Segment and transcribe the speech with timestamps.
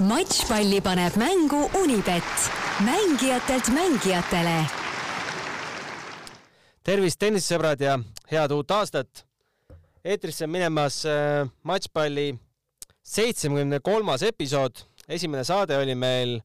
[0.00, 2.50] matšpalli paneb mängu Unibet,
[2.82, 4.66] mängijatelt mängijatele.
[6.82, 7.98] tervist, tennisesõbrad ja
[8.30, 9.26] head uut aastat.
[10.04, 12.34] eetrisse on minemas äh, matšpalli
[13.02, 14.82] seitsmekümne kolmas episood.
[15.08, 16.40] esimene saade oli meil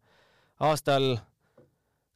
[0.59, 1.18] aastal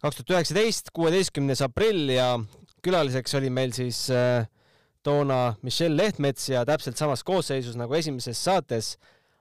[0.02, 2.39] kaks tuhat üheksateist, kuueteistkümnes aprill ja
[2.81, 4.45] külaliseks oli meil siis äh,
[5.04, 8.97] toona Michelle Lehtmets ja täpselt samas koosseisus nagu esimeses saates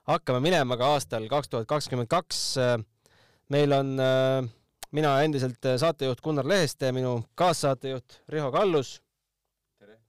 [0.09, 2.41] hakkame minema ka aastal kaks tuhat kakskümmend kaks.
[3.49, 4.49] meil on äh,
[4.91, 9.01] mina endiselt saatejuht Gunnar Leheste, minu kaassaatejuht Riho Kallus.
[9.79, 9.99] tere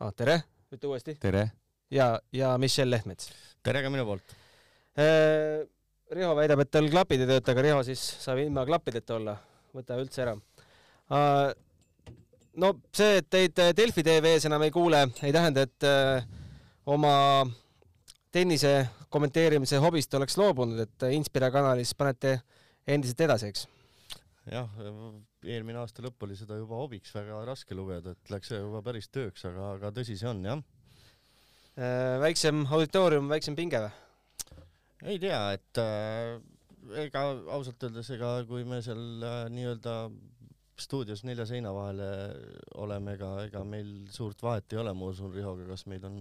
[0.00, 0.12] ah,.
[0.12, 1.16] tere, ütle uuesti.
[1.20, 1.50] tere.
[1.90, 3.30] ja, ja Michelle Lehtmets.
[3.62, 4.36] tere ka minu poolt.
[4.98, 5.64] Äh,
[6.14, 9.38] Riho väidab, et tal klapid ei tööta, aga Riho siis saab ilma klappideta olla.
[9.74, 10.36] võta üldse ära
[12.54, 15.86] no see, et teid Delfi tv-s enam ei kuule, ei tähenda, et
[16.86, 17.14] oma
[18.34, 18.72] tennise
[19.14, 22.38] kommenteerimise hobist oleks loobunud, et Inspira kanalis panete
[22.86, 23.66] endiselt edasi, eks?
[24.50, 24.68] jah,
[25.46, 29.44] eelmine aasta lõpp oli seda juba hobiks väga raske lugeda, et läks juba päris tööks,
[29.48, 30.64] aga, aga tõsi see on, jah.
[32.20, 33.94] väiksem auditoorium, väiksem pinge või?
[35.04, 36.36] ei tea, et äh,
[37.04, 39.96] ega ausalt öeldes, ega kui me seal äh, nii-öelda
[40.80, 42.08] stuudios nelja seina vahele
[42.82, 46.18] oleme, ega, ega meil suurt vahet ei ole, ma usun Rihoga, kas meid on,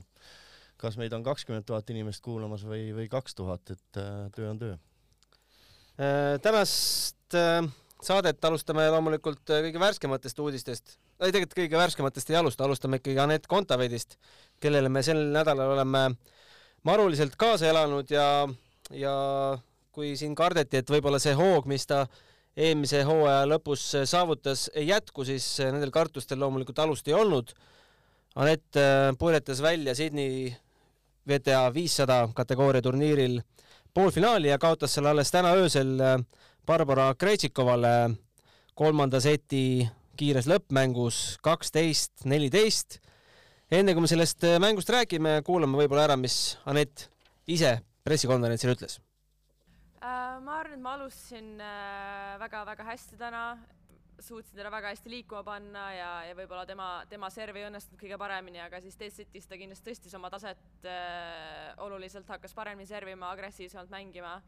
[0.84, 4.59] kas meid on kakskümmend tuhat inimest kuulamas või, või kaks tuhat, et äh, töö on
[4.59, 6.36] töö äh,.
[6.44, 7.64] tänast äh,
[8.03, 13.48] saadet alustame loomulikult kõige värskematest uudistest, ei tegelikult kõige värskematest ei alusta, alustame ikkagi Anett
[13.52, 14.17] Kontaveidist,
[14.64, 16.09] kellele me sel nädalal oleme
[16.88, 18.28] maruliselt kaasa elanud ja,
[18.92, 19.16] ja
[19.95, 22.04] kui siin kardeti, et võib-olla see hoog, mis ta
[22.59, 27.54] eelmise hooaja lõpus saavutas, ei jätku, siis nendel kartustel loomulikult alust ei olnud.
[28.36, 28.78] Anett
[29.22, 30.52] puuletas välja Sydney
[31.28, 33.40] WTA viissada kategooria turniiril
[33.94, 36.18] poolfinaali ja kaotas selle alles täna öösel äh,
[36.66, 38.16] Barbara Krejtsikovale.
[38.74, 39.86] Kolmanda seti
[40.18, 42.98] kiires lõppmängus kaksteist, neliteist.
[43.72, 47.08] enne kui me sellest äh, mängust räägime, kuulame võib-olla ära, mis Anett
[47.48, 48.98] ise pressikonverentsil ütles.
[50.02, 51.62] Äh, ma arvan, et ma alustasin
[52.42, 53.45] väga-väga hästi täna,
[54.20, 58.18] suutsin teda väga hästi liikuma panna ja, ja võib-olla tema, tema serv ei õnnestunud kõige
[58.22, 63.32] paremini, aga siis teises setis ta kindlasti tõstis oma taset äh, oluliselt, hakkas paremini servima,
[63.34, 64.40] agressiivsemalt mängima.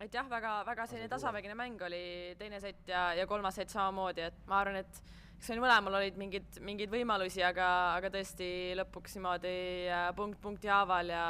[0.00, 4.46] et jah, väga-väga selline tasavägine mäng oli teine sett ja, ja kolmas sett samamoodi, et
[4.50, 5.02] ma arvan, et
[5.38, 7.68] eks meil mõlemal olid mingid, mingeid võimalusi, aga,
[7.98, 8.48] aga tõesti
[8.78, 9.54] lõpuks niimoodi
[9.88, 11.26] äh, punkt punkti haaval ja,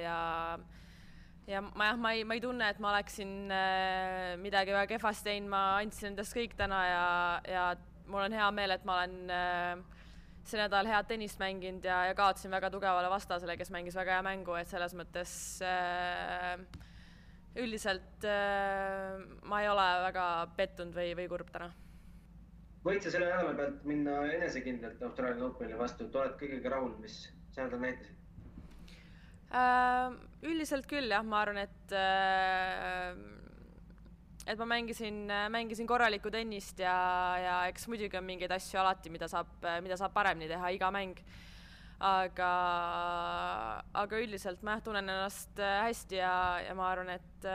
[0.00, 0.18] ja
[1.46, 5.30] ja ma jah, ma ei, ma ei tunne, et ma oleksin äh, midagi väga kehvasti
[5.30, 7.04] teinud, ma andsin endast kõik täna ja,
[7.46, 7.66] ja
[8.10, 10.02] mul on hea meel, et ma olen äh,
[10.46, 14.26] see nädal head tennist mänginud ja, ja kaotasin väga tugevale vastasele, kes mängis väga hea
[14.26, 15.32] mängu, et selles mõttes
[15.66, 16.58] äh,
[17.56, 18.26] üldiselt
[19.48, 20.24] ma ei ole väga
[20.58, 21.70] pettunud või, või kurb täna.
[22.84, 27.22] võid sa selle nädala pealt minna enesekindlalt Austraalia Openile vastu, et oled kõigega rahul, mis
[27.54, 28.12] see nädal näitas?
[29.54, 30.14] Äh,
[30.46, 33.14] üldiselt küll jah, ma arvan, et äh,
[34.46, 36.94] et ma mängisin, mängisin korralikku tennist ja,
[37.42, 39.50] ja eks muidugi on mingeid asju alati, mida saab,
[39.82, 41.18] mida saab paremini teha, iga mäng.
[41.96, 42.48] aga,
[43.96, 46.34] aga üldiselt ma jah, tunnen ennast hästi ja,
[46.66, 47.46] ja ma arvan, et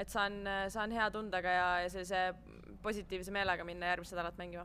[0.00, 0.40] et saan,
[0.72, 2.30] saan hea tundega ja, ja sellise
[2.82, 4.64] positiivse meelega minna järgmist nädalat mängima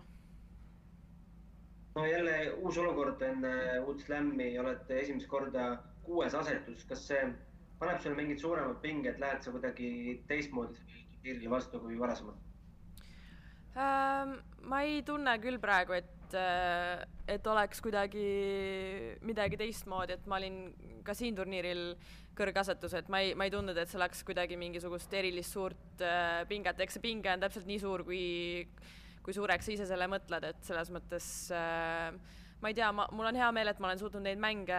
[1.95, 3.51] no jälle uus olukord enne
[3.87, 5.67] uut slam'i, olete esimest korda
[6.05, 7.21] kuues asetus, kas see
[7.79, 9.89] paneb sulle mingid suuremad pinged, lähed sa kuidagi
[10.27, 12.37] teistmoodi turniirile vastu kui varasemalt
[13.79, 14.35] ähm,?
[14.65, 18.27] ma ei tunne küll praegu, et, äh, et oleks kuidagi
[19.21, 20.59] midagi teistmoodi, et ma olin
[21.05, 21.91] ka siin turniiril
[22.35, 26.43] kõrgasetus, et ma ei, ma ei tundnud, et see oleks kuidagi mingisugust erilist suurt äh,
[26.49, 28.23] pinget, eks see pinge on täpselt nii suur, kui
[29.25, 32.13] kui suureks sa ise selle mõtled, et selles mõttes äh,
[32.65, 34.77] ma ei tea, ma, mul on hea meel, et ma olen suutnud neid mänge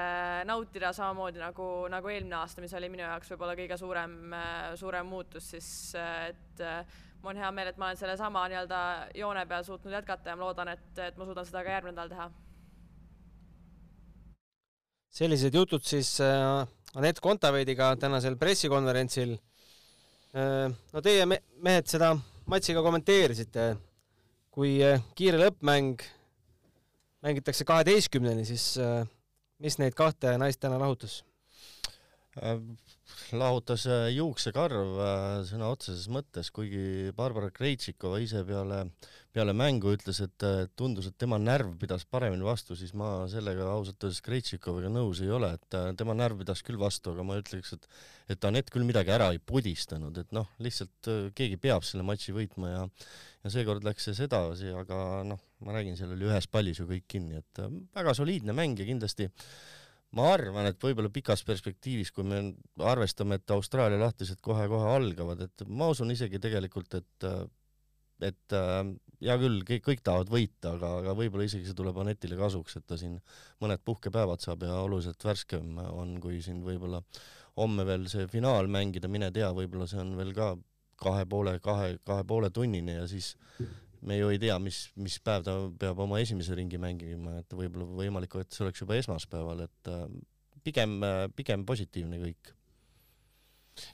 [0.49, 5.07] nautida samamoodi nagu, nagu eelmine aasta, mis oli minu jaoks võib-olla kõige suurem, äh, suurem
[5.07, 5.69] muutus, siis
[5.99, 8.81] äh, et äh, mul on hea meel, et ma olen sellesama nii-öelda
[9.21, 12.13] joone peal suutnud jätkata ja ma loodan, et, et ma suudan seda ka järgmine nädal
[12.15, 12.29] teha.
[15.17, 19.31] sellised jutud siis Anett Kontaveidiga tänasel pressikonverentsil
[20.93, 22.11] no teie me mehed seda
[22.53, 23.65] matši ka kommenteerisite
[24.57, 26.01] kui äh, kiire lõppmäng
[27.27, 29.03] mängitakse kaheteistkümneni, siis äh,
[29.61, 31.21] mis neid kahte naist täna lahutas?
[33.07, 38.81] Äh, lahutas äh, juuksekarv äh, sõna otseses mõttes, kuigi Barbara Krejtšikova ise peale,
[39.35, 40.47] peale mängu ütles, et
[40.79, 45.31] tundus, et tema närv pidas paremini vastu, siis ma sellega ausalt öeldes Krejtšikovaga nõus ei
[45.31, 47.89] ole, et tema närv pidas küll vastu, aga ma ütleks, et
[48.35, 52.73] et Anett küll midagi ära ei pudistanud, et noh, lihtsalt keegi peab selle matši võitma
[52.73, 52.85] ja
[53.47, 57.07] ja seekord läks see sedasi, aga noh, ma räägin, seal oli ühes pallis ju kõik
[57.07, 57.63] kinni, et
[57.95, 59.47] väga soliidne mäng ja kindlasti äh,
[60.17, 62.41] ma arvan, et võib-olla pikas perspektiivis, kui me
[62.81, 67.31] arvestame, et Austraalia lahtised kohe-kohe algavad, et ma usun isegi tegelikult, et
[68.25, 68.55] et
[69.21, 72.87] hea küll, kõik, kõik tahavad võita, aga, aga võib-olla isegi see tuleb Anetile kasuks, et
[72.89, 73.19] ta siin
[73.61, 77.03] mõned puhkepäevad saab ja oluliselt värskem on, kui siin võib-olla
[77.61, 80.55] homme veel see finaal mängida, mine tea, võib-olla see on veel ka
[81.01, 83.35] kahe poole, kahe, kahe poole tunnini ja siis
[84.07, 87.89] me ju ei tea, mis, mis päev ta peab oma esimese ringi mängima, et võib-olla
[88.03, 90.07] võimalik, et see oleks juba esmaspäeval, et äh,
[90.67, 92.53] pigem, äh, pigem positiivne kõik.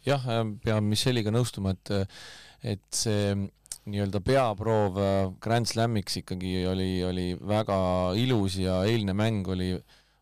[0.07, 2.15] jah, äh, pean Micheliga nõustuma, et,
[2.75, 3.35] et see
[3.83, 4.99] nii-öelda peaproov
[5.43, 7.77] Grand Slamiks ikkagi oli, oli väga
[8.15, 9.73] ilus ja eilne mäng oli,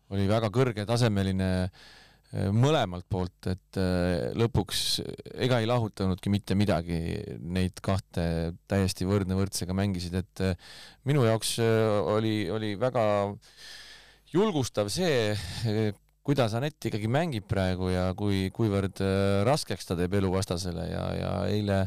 [0.09, 1.89] oli väga kõrgetasemeline äh,
[2.31, 5.01] mõlemalt poolt, et äh, lõpuks
[5.43, 6.99] ega ei lahutanudki mitte midagi,
[7.43, 10.69] neid kahte täiesti võrdne võrdsega mängisid, et äh,
[11.09, 13.03] minu jaoks äh, oli, oli väga
[14.31, 15.35] julgustav see,
[16.23, 19.01] kuidas Anett ikkagi mängib praegu ja kui, kuivõrd
[19.47, 21.81] raskeks ta teeb elu vastasele ja, ja eile,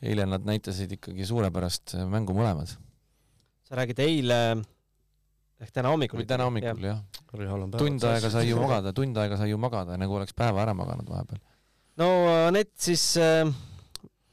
[0.00, 2.72] eile nad näitasid ikkagi suurepärast mängu mõlemad.
[3.68, 4.38] sa räägid eile
[5.60, 6.24] ehk täna hommikul.
[6.24, 7.21] täna hommikul jah, jah..
[7.78, 11.08] Tund aega sai ju magada, tund aega sai ju magada, nagu oleks päeva ära maganud
[11.08, 11.40] vahepeal.
[12.00, 12.08] no
[12.46, 13.48] Anett siis äh,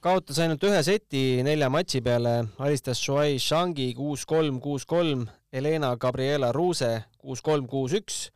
[0.04, 6.92] kaotas ainult ühe seti nelja matši peale, alistas Shuai Shangi kuus-kolm, kuus-kolm, Helena Gabriela Ruuse
[7.20, 8.28] kuus-kolm, kuus-üks.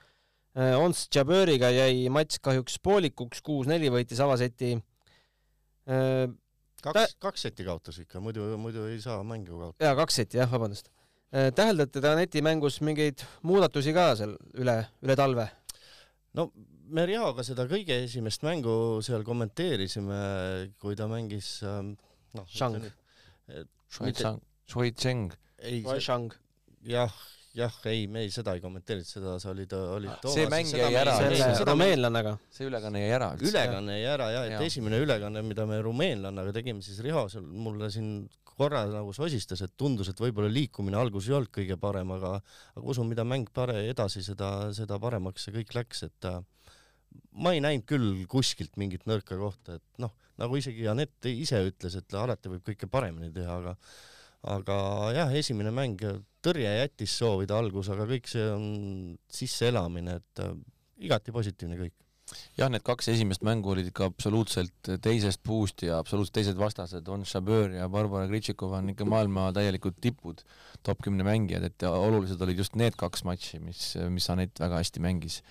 [0.54, 4.76] Äh, Ons Jaböriga jäi matš kahjuks poolikuks, kuus-neli võitis avaseti.
[5.90, 6.28] Äh,
[6.84, 9.88] kaks, kaks seti kaotas ikka, muidu, muidu ei saa mängu kaotada.
[9.88, 11.03] jaa, kaks seti jah, vabandust Äh,
[11.34, 15.48] täheldate te netimängus mingeid muudatusi ka seal üle, üle talve?
[16.38, 16.52] no
[16.94, 20.20] me Riaga seda kõige esimest mängu seal kommenteerisime,
[20.82, 21.96] kui ta mängis ähm,
[22.38, 22.78] noh, Shang.
[24.70, 25.34] Shui Cheng.
[25.58, 25.82] ei,
[26.86, 27.14] jah,
[27.58, 30.38] jah, ei, me ei, seda ei kommenteerinud, seda sa olid, olid Toomas.
[30.38, 31.16] see mäng jäi ära.
[31.22, 32.38] selle rumeenlannaga.
[32.54, 33.34] see ülekanne jäi ära.
[33.50, 34.62] ülekanne jäi ära ja, et ja.
[34.66, 38.24] esimene ülekanne, mida me rumeenlannaga tegime, siis Riho seal mulle siin
[38.54, 42.86] korra nagu sosistas, et tundus, et võib-olla liikumine alguses ei olnud kõige parem, aga aga
[42.94, 46.42] usun, mida mäng pare-, edasi, seda, seda paremaks see kõik läks, et äh,
[47.42, 51.98] ma ei näinud küll kuskilt mingit nõrka kohta, et noh, nagu isegi Anett ise ütles,
[51.98, 53.78] et alati võib kõike paremini teha, aga
[54.54, 54.78] aga
[55.16, 56.02] jah, esimene mäng,
[56.44, 58.66] tõrje jättis soovida algus, aga kõik see on
[59.32, 60.56] sisseelamine, et äh,
[61.08, 61.96] igati positiivne kõik
[62.58, 67.26] jah, need kaks esimest mängu olid ikka absoluutselt teisest puust ja absoluutselt teised vastased, on
[67.28, 70.44] Shabeur ja Barbara Gritšikova on ikka maailma täielikud tipud,
[70.86, 75.04] top kümne mängijad, et olulised olid just need kaks matši, mis, mis Anett väga hästi
[75.04, 75.42] mängis.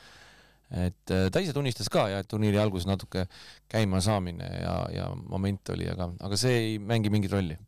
[0.73, 3.27] et äh, ta ise tunnistas ka ja et turniiri alguses natuke
[3.69, 7.59] käima saamine ja, ja moment oli, aga, aga see ei mängi mingit rolli.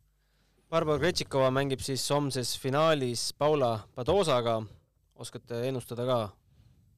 [0.75, 4.57] Barbara Gretšikova mängib siis homses finaalis Paula Padosaga,
[5.15, 6.17] oskate ennustada ka,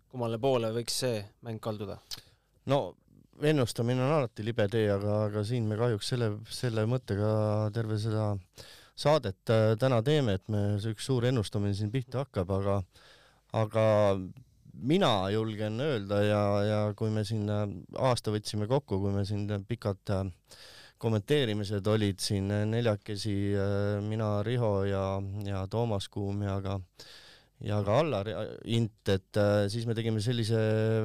[0.10, 2.00] kummale poole võiks see mäng kalduda?
[2.74, 2.80] no
[3.46, 7.30] ennustamine on alati libe tee, aga, aga siin me kahjuks selle, selle mõttega
[7.76, 8.32] terve seda
[8.98, 12.80] saadet äh, täna teeme, et me, see üks suur ennustamine siin pihta hakkab, aga,
[13.62, 13.84] aga
[14.74, 17.68] mina julgen öelda ja, ja kui me siin äh,
[18.10, 20.26] aasta võtsime kokku, kui me siin pikad äh,
[20.97, 23.35] kommenteerimised olid siin neljakesi,
[24.07, 25.06] mina, Riho ja,
[25.45, 26.80] ja Toomas Kuum ja ka
[27.66, 28.27] ja ka Allar
[28.69, 30.57] Int, et äh, siis me tegime sellise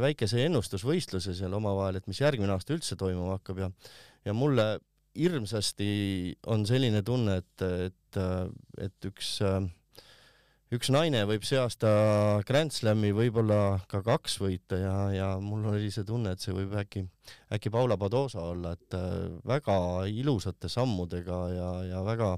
[0.03, 3.71] väikese ennustusvõistluse seal omavahel, et mis järgmine aasta üldse toimuma hakkab ja
[4.27, 4.67] ja mulle
[5.19, 5.89] hirmsasti
[6.53, 8.19] on selline tunne, et, et,
[8.81, 9.35] et üks,
[10.73, 11.89] üks naine võib see aasta
[12.49, 16.73] Grand Slami võib-olla ka kaks võita ja, ja mul oli see tunne, et see võib
[16.81, 17.05] äkki,
[17.53, 19.77] äkki Paula Padosa olla, et äh, väga
[20.09, 22.33] ilusate sammudega ja, ja väga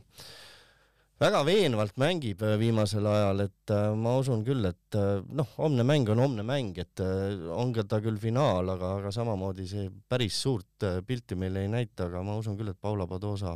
[1.23, 4.99] väga veenvalt mängib äh, viimasel ajal, et äh, ma usun küll, et
[5.31, 7.07] noh, homne mäng on homne mäng, et
[7.55, 12.11] on ka ta küll finaal, aga, aga samamoodi see päris suurt pilti meile ei näita,
[12.11, 13.55] aga ma usun küll, et Paula Padosa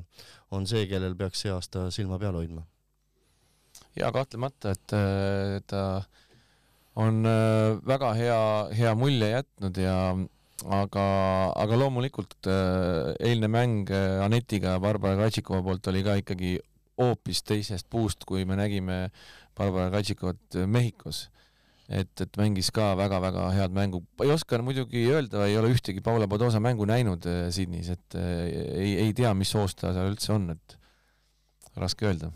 [0.55, 2.63] on see, kellel peaks see aasta silma peal hoidma.
[3.97, 5.85] Ja kahtlemata, et ta
[6.99, 7.23] on
[7.87, 8.41] väga hea,
[8.75, 9.97] hea mulje jätnud ja
[10.67, 11.05] aga,
[11.55, 13.91] aga loomulikult eilne mäng
[14.25, 16.57] Anetiga Barbara Kratšikova poolt oli ka ikkagi
[16.99, 19.09] hoopis teisest puust, kui me nägime
[19.59, 21.29] Barbara Kadžikovat Mehhikos.
[21.89, 24.03] et, et mängis ka väga-väga head mängu.
[24.21, 28.45] ei oska muidugi öelda, ei ole ühtegi Paula Padosa mängu näinud äh, Sydneys, et äh,
[28.75, 30.77] ei, ei tea, mis soost ta seal üldse on, et
[31.81, 32.29] raske öelda.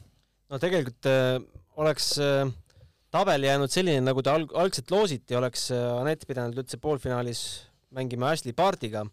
[0.52, 1.38] No tegelikult äh,
[1.80, 2.44] oleks äh,
[3.12, 7.42] tabel jäänud selline, nagu ta alg-, algselt loositi, oleks äh, Anett pidanud üldse poolfinaalis
[7.92, 9.04] mängima Ashley Partiga,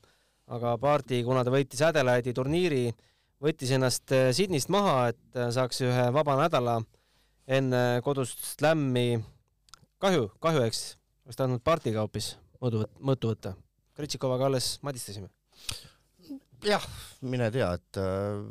[0.51, 2.85] aga Parti, kuna ta võitis Adelaide'i turniiri,
[3.43, 6.79] võttis ennast äh, Sydneyst maha, et äh, saaks ühe vaba nädala
[7.49, 9.21] enne kodust slämmi
[10.03, 10.83] kahju, kahju, eks,
[11.25, 13.55] oleks tahtnud partiga hoopis mõõdu, mõõtu võtta.
[13.99, 15.27] Kretšikovaga alles madistasime.
[16.63, 16.83] jah,
[17.21, 18.43] mine tea, et äh,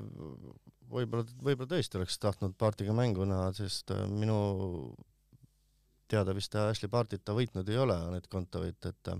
[0.92, 4.38] võib-olla, võib-olla tõesti oleks tahtnud partiga mängu näha, sest äh, minu
[6.08, 9.12] teada vist Ashley Partita võitnud ei ole, Anett Kontaveit, et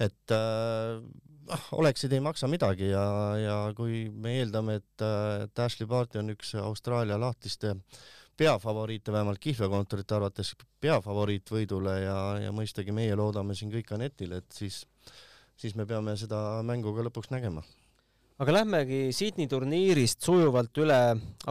[0.00, 3.02] et noh, oleksid ei maksa midagi ja,
[3.36, 5.04] ja kui me eeldame, et,
[5.44, 8.00] et Ashley Parti on üks Austraalia lahtiste äh,
[8.40, 14.56] peafavoriite, vähemalt kihlveokontorite arvates peafavoriit võidule ja, ja mõistagi meie loodame siin kõik Anetile, et
[14.56, 14.78] siis,
[15.60, 17.64] siis me peame seda mängu ka lõpuks nägema.
[18.40, 20.98] Aga lähmegi Sydney turniirist sujuvalt üle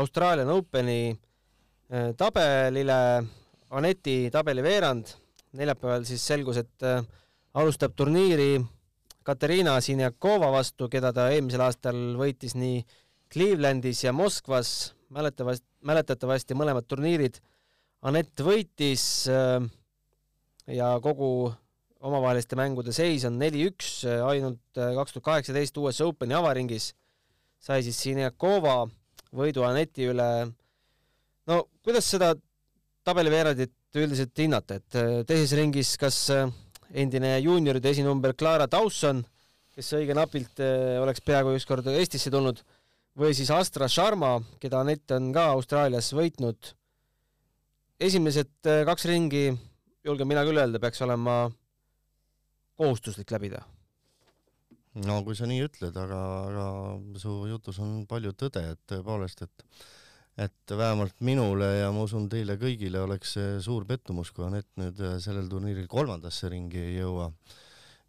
[0.01, 3.01] Australian Openi äh, tabelile.
[3.69, 5.11] Aneti tabeliveerand,
[5.53, 7.03] neljapäeval siis selgus, et äh,
[7.61, 8.55] alustab turniiri
[9.21, 12.79] Katariina Sinjakova vastu, keda ta eelmisel aastal võitis nii
[13.29, 17.37] Clevelandis ja Moskvas mäletavasti, mäletatavasti mõlemad turniirid
[18.09, 19.61] Anett võitis äh,
[20.73, 21.51] ja kogu
[21.99, 26.93] omavaheliste mängude seis on neli-üks, äh, ainult äh, kaks tuhat kaheksateist US Openi avaringis
[27.59, 28.85] sai siis Siniakova
[29.35, 30.29] võidu Aneti üle.
[31.49, 32.33] no kuidas seda
[33.03, 36.17] tabeliveerandit üldiselt hinnata, et teises ringis kas
[36.93, 39.23] endine juunioride esinumber Clara Dawson,
[39.73, 40.61] kes õige napilt
[41.01, 42.61] oleks peaaegu ükskord Eestisse tulnud
[43.19, 46.75] või siis Astra Sharma, keda Anett on ka Austraalias võitnud.
[47.99, 49.49] esimesed äh, kaks ringi,
[50.07, 51.49] julgen mina küll öelda, peaks olema
[52.79, 53.63] kohustuslik läbida.
[55.05, 56.19] no kui sa nii ütled, aga,
[56.49, 56.67] aga
[57.21, 59.65] su jutus on palju tõde, et tõepoolest, et
[60.39, 65.01] et vähemalt minule ja ma usun teile kõigile oleks see suur pettumus, kui Anett nüüd
[65.03, 67.27] äh, sellel turniiril kolmandasse ringi ei jõua.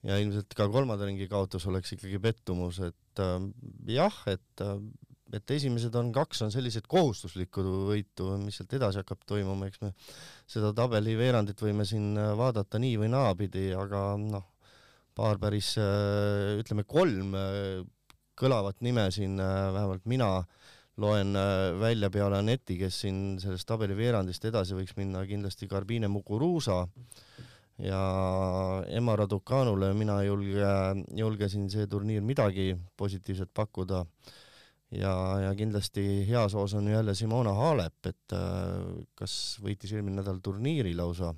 [0.07, 3.49] ja ilmselt ka kolmanda ringi kaotus oleks ikkagi pettumus, et äh,
[3.99, 4.77] jah, et äh,
[5.37, 9.93] et esimesed on kaks on sellised kohustuslikud võitu, mis sealt edasi hakkab toimuma, eks me
[10.51, 14.50] seda tabeliveerandit võime siin äh, vaadata nii või naapidi, aga noh,
[15.21, 17.35] paar päris ütleme kolm
[18.41, 20.31] kõlavat nime siin vähemalt mina
[21.01, 21.37] loen
[21.81, 27.21] välja peale Aneti, kes siin sellest tabeliveerandist edasi võiks minna kindlasti Garbine Muguruusa äh,
[27.83, 30.69] ja Emma Raducanule mina ei julge,
[31.17, 34.05] julgesin see turniir midagi positiivset pakkuda.
[34.91, 40.41] ja, ja kindlasti heas hoos on jälle Simona Halep, et äh, kas võitis eelmine nädal
[40.43, 41.35] turniiri lausa.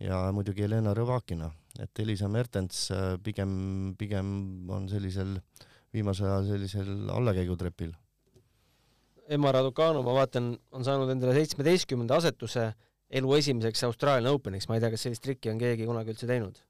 [0.00, 1.48] Ja muidugi Helena Rõvakina,
[1.82, 4.28] et Elisa Mertens äh, pigem, pigem
[4.72, 5.36] on sellisel
[5.94, 7.94] viimasel ajal sellisel allakäigutrepil.
[9.32, 12.68] Emma Raducanu, ma vaatan, on saanud endale seitsmeteistkümnenda asetuse
[13.10, 16.62] elu esimeseks Austraalia Openiks, ma ei tea, kas sellist trikki on keegi kunagi üldse teinud?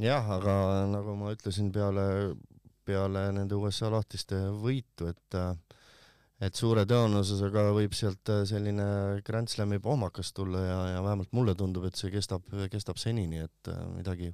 [0.00, 0.54] jah, aga
[0.88, 2.04] nagu ma ütlesin peale,
[2.88, 5.36] peale nende USA lahtiste võitu, et
[6.40, 8.86] et suure tõenäosusega võib sealt selline
[9.26, 13.72] Grand Slami pohmakas tulla ja, ja vähemalt mulle tundub, et see kestab, kestab senini, et
[13.92, 14.32] midagi,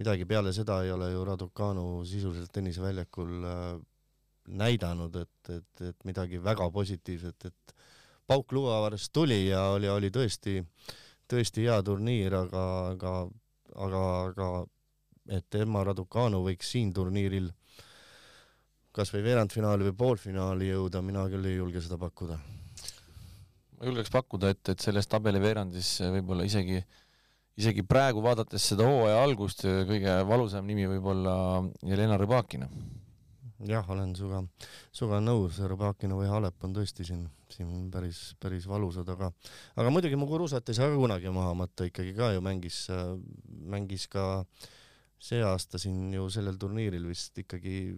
[0.00, 3.34] midagi peale seda ei ole ju Raducanu sisuliselt tenniseväljakul
[4.46, 7.76] näidanud, et, et, et midagi väga positiivset, et
[8.26, 10.60] pauk luuavarest tuli ja oli, oli tõesti,
[11.30, 12.64] tõesti hea turniir, aga,
[12.94, 13.14] aga,
[13.86, 14.48] aga, aga
[15.38, 17.50] et Emma Raducanu võiks siin turniiril
[18.96, 22.38] kas või veerandfinaali või poolfinaali jõuda, mina küll ei julge seda pakkuda.
[23.76, 26.80] ma julgeks pakkuda, et, et selles tabeliveerandis võib-olla isegi,
[27.60, 31.36] isegi praegu vaadates seda hooaja algust, kõige valusam nimi võib olla
[31.84, 32.70] Jelena Rõbakina
[33.64, 34.42] jah, olen sinuga,
[34.94, 39.30] sinuga nõus, Rõbakina või Halep on tõesti siin, siin päris, päris valusad, aga
[39.78, 42.84] aga muidugi Mugurusat ei saa ka kunagi maha matta, ikkagi ka ju mängis,
[43.72, 44.44] mängis ka
[45.22, 47.96] see aasta siin ju sellel turniiril vist ikkagi,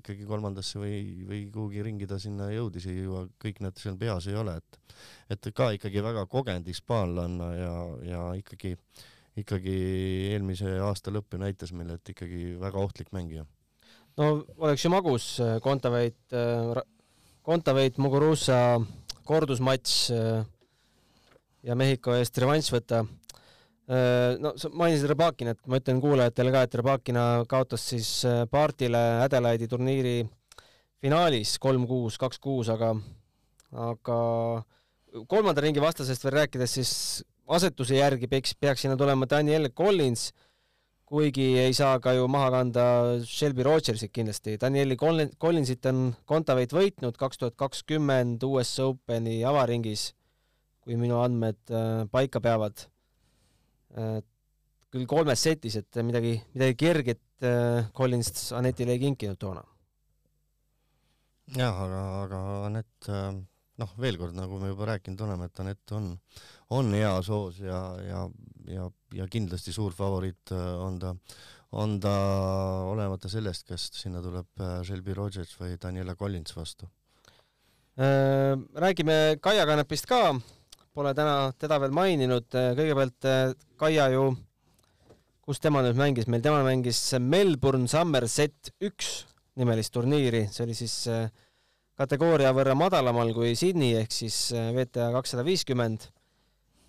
[0.00, 0.98] ikkagi kolmandasse või,
[1.28, 4.80] või kuhugi ringi ta sinna jõudis, ei jõua, kõik need seal peas ei ole, et
[5.34, 7.74] et ka ikkagi väga kogenud hispaanlanna ja,
[8.06, 8.76] ja ikkagi,
[9.40, 9.74] ikkagi
[10.30, 13.46] eelmise aasta lõpp ju näitas meile, et ikkagi väga ohtlik mängija
[14.20, 15.28] no oleks ju magus
[15.62, 16.82] Kontaveit, äh,
[17.42, 18.80] Kontaveit, äh, Muguruza
[19.24, 20.44] kordusmatš äh,
[21.64, 23.04] ja Mehhiko eest revanš võtta.
[24.40, 28.08] No sa mainisid Rõbakinat, ma ütlen kuulajatele ka, et Rõbakina kaotas siis
[28.50, 30.16] Partile Adelaide'i turniiri
[31.04, 32.94] finaalis kolm-kuus, kaks-kuus, aga,
[33.90, 34.18] aga
[35.28, 36.92] kolmanda ringi vastasest veel rääkides, siis
[37.44, 40.30] asetuse järgi peaks, peaks sinna tulema Daniel Collins,
[41.04, 42.84] kuigi ei saa ka ju maha kanda
[43.28, 44.56] Shelby Rogersit kindlasti.
[44.60, 50.12] Danieli Collinsit on Kontaveit võitnud kaks tuhat kakskümmend US Openi avaringis,
[50.80, 52.88] kui minu andmed äh, paika peavad.
[54.94, 59.64] Küll kolmes setis, et midagi, midagi kerget äh, Collins Anetile ei kinkinud toona.
[61.56, 63.34] jah, aga, aga Anett äh
[63.74, 66.12] noh, veel kord, nagu me juba rääkinud oleme, et Anett on,
[66.76, 68.20] on heas hoos ja, ja,
[68.70, 68.84] ja,
[69.18, 71.10] ja kindlasti suur favoriit äh, on ta,
[71.74, 72.14] on ta
[72.86, 76.86] olemata sellest, kas sinna tuleb Shelby Rogers või Daniela Collins vastu.
[77.98, 80.36] Räägime Kaia Kanepist ka,
[80.94, 83.26] pole täna teda veel maininud, kõigepealt
[83.80, 84.28] Kaia ju,
[85.44, 89.24] kus tema nüüd mängis, meil tema mängis Melbourne Somerset üks
[89.58, 91.28] nimelist turniiri, see oli siis äh,
[91.98, 96.08] kategooria võrra madalamal kui Sydney ehk siis äh, VTA kakssada viiskümmend.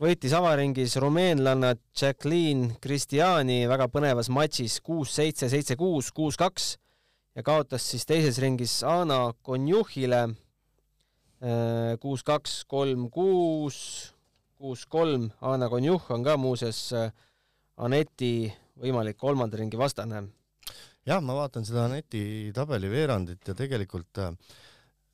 [0.02, 6.74] võitis avaringis rumeenlanna Jacqueline Cristiani väga põnevas matšis kuus-seitse, seitse-kuus, kuus-kaks
[7.36, 10.26] ja kaotas siis teises ringis Ana Konjuhile
[11.46, 13.78] äh, kuus-kaks, kolm-kuus,
[14.60, 15.30] kuus-kolm.
[15.46, 17.12] Ana Konjuh on ka muuseas äh,
[17.78, 18.50] Aneti
[18.82, 20.26] võimalik kolmanda ringi vastane.
[21.06, 24.32] jah, ma vaatan seda Aneti tabeliveerandit ja tegelikult äh,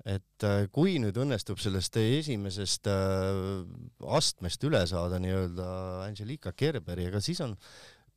[0.02, 2.88] et kui nüüd õnnestub sellest esimesest
[4.18, 5.68] astmest üle saada nii-öelda
[6.08, 7.54] Angelika Kerberi, ega siis on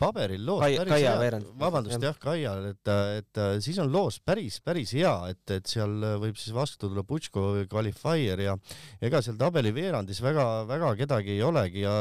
[0.00, 1.52] paberil loos Kai, päris Kaia hea, veerand.
[1.60, 6.38] vabandust jah, Kaial, et, et siis on loos päris, päris hea, et, et seal võib
[6.40, 8.58] siis vastu tulla Putško või Qualifier ja
[9.04, 11.96] ega seal tabeli veerandis väga-väga kedagi ei olegi ja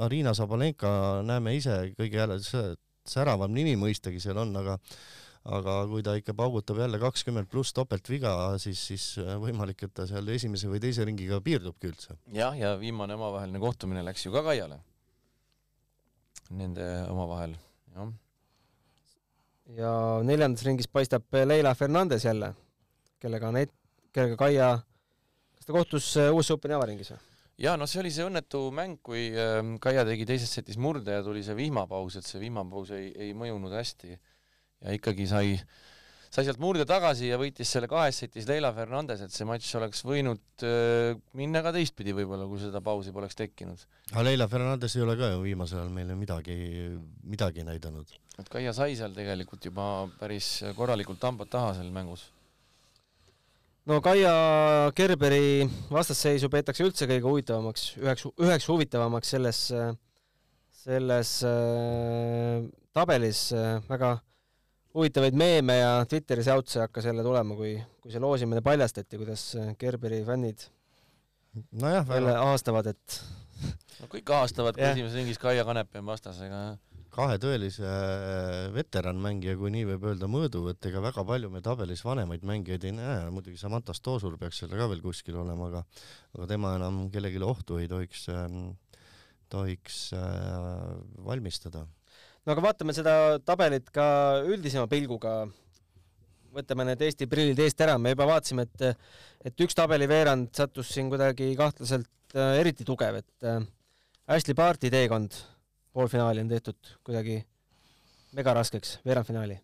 [0.00, 0.92] Arina Sabalenka
[1.26, 2.38] näeme ise kõige jälle
[3.08, 4.78] säravam nimi mõistagi seal on, aga
[5.48, 10.06] aga kui ta ikka paugutab jälle kakskümmend pluss topeltviga, siis, siis äh, võimalik, et ta
[10.08, 12.18] seal esimese või teise ringiga piirdubki üldse.
[12.34, 14.82] jah, ja viimane omavaheline kohtumine läks ju ka Kaiale.
[16.50, 17.52] Nende omavahel,
[17.94, 18.08] jah.
[19.76, 19.90] ja
[20.26, 22.48] neljandas ringis paistab Leila Fernandes jälle,
[23.22, 23.76] kellega on et-,
[24.10, 24.70] kellega Kaia,
[25.54, 27.20] kas ta kohtus äh, US Openi avaringis või?
[27.60, 31.22] ja no see oli see õnnetu mäng, kui ähm, Kaia tegi teises setis murde ja
[31.22, 35.54] tuli see vihmapaus, et see vihmapaus ei, ei mõjunud hästi ja ikkagi sai,
[36.30, 40.04] sai sealt murde tagasi ja võitis selle kahes setis Leila Fernandes, et see matš oleks
[40.06, 43.82] võinud äh, minna ka teistpidi võib-olla, kui seda pausi poleks tekkinud.
[44.12, 46.58] aga Leila Fernandes ei ole ka ju viimasel ajal meile midagi,
[47.26, 48.14] midagi näidanud.
[48.38, 49.86] et Kaia sai seal tegelikult juba
[50.20, 52.28] päris korralikult hambad taha seal mängus
[53.90, 54.32] no Kaia
[54.94, 59.66] Kerberi vastasseisu peetakse üldse kõige huvitavamaks, üheks, üheks huvitavamaks selles,
[60.84, 64.20] selles äh, tabelis äh, väga
[64.94, 69.44] huvitavaid meeme ja Twitteris jautse hakkas jälle tulema, kui, kui see loosimine paljastati, kuidas
[69.78, 70.66] Gerberi fännid
[71.72, 73.20] nojah, jälle ahastavad, et
[74.00, 76.62] no kõik ahastavad, kui esimeses ringis Kaia Kanepi on vastas, ega
[77.10, 82.86] kahe tõelise äh, veteranmängija, kui nii võib öelda, mõõduvõttega väga palju me tabelis vanemaid mängijaid
[82.86, 85.84] ei näe, muidugi Samantha Stoosur peaks seal ka veel kuskil olema, aga
[86.38, 88.76] aga tema enam kellelegi ohtu ei tohiks, ähm,
[89.50, 91.86] tohiks äh, valmistada
[92.44, 93.14] no aga vaatame seda
[93.46, 94.06] tabelit ka
[94.48, 95.44] üldisema pilguga.
[96.50, 98.96] võtame need Eesti prillid eest ära, me juba vaatasime, et,
[99.46, 103.62] et üks tabeliveerand sattus siin kuidagi kahtlaselt äh, eriti tugev, et äh,
[104.26, 105.36] Ashley Barti teekond.
[105.94, 107.40] Poolfinaali on tehtud kuidagi
[108.38, 109.56] mega raskeks, veerandfinaali.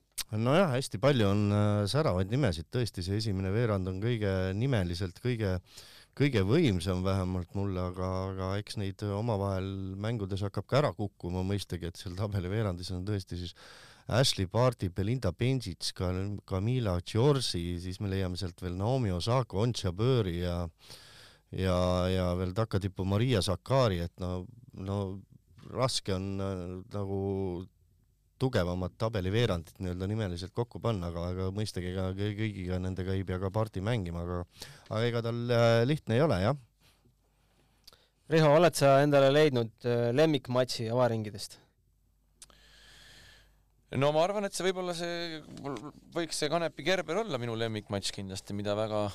[0.42, 5.56] Nojah, hästi palju on äh, säravaid nimesid, tõesti, see esimene veerand on kõige nimeliselt kõige
[5.56, 5.84] äh,
[6.16, 9.68] kõige võimsam vähemalt mulle, aga, aga eks neid omavahel
[10.00, 13.56] mängudes hakkab ka ära kukkuma mõistagi, et seal tabeli veerandis on tõesti siis
[14.06, 16.12] Ashley Barti, Belinda Benjic, ka
[16.46, 20.60] Camila Giorgi, siis me leiame sealt veel Naomi Osaka, Ontša Bööri ja
[21.54, 21.78] ja,
[22.10, 24.98] ja veel takatipu Maria Sakari, et no, no
[25.72, 26.62] raske on äh,
[26.94, 27.20] nagu
[28.38, 33.50] tugevamat tabeliveerandit nii-öelda nimeliselt kokku panna, aga, aga mõistagi ega kõigiga nendega ei pea ka
[33.52, 34.40] parti mängima, aga
[34.90, 36.58] aga ega tal äh, lihtne ei ole, jah.
[38.32, 41.60] Riho, oled sa endale leidnud äh, lemmikmatši avaringidest?
[43.96, 45.40] no ma arvan, et see võib-olla see,
[46.12, 49.06] võiks see Kanepi Gerber olla minu lemmikmatš kindlasti, mida väga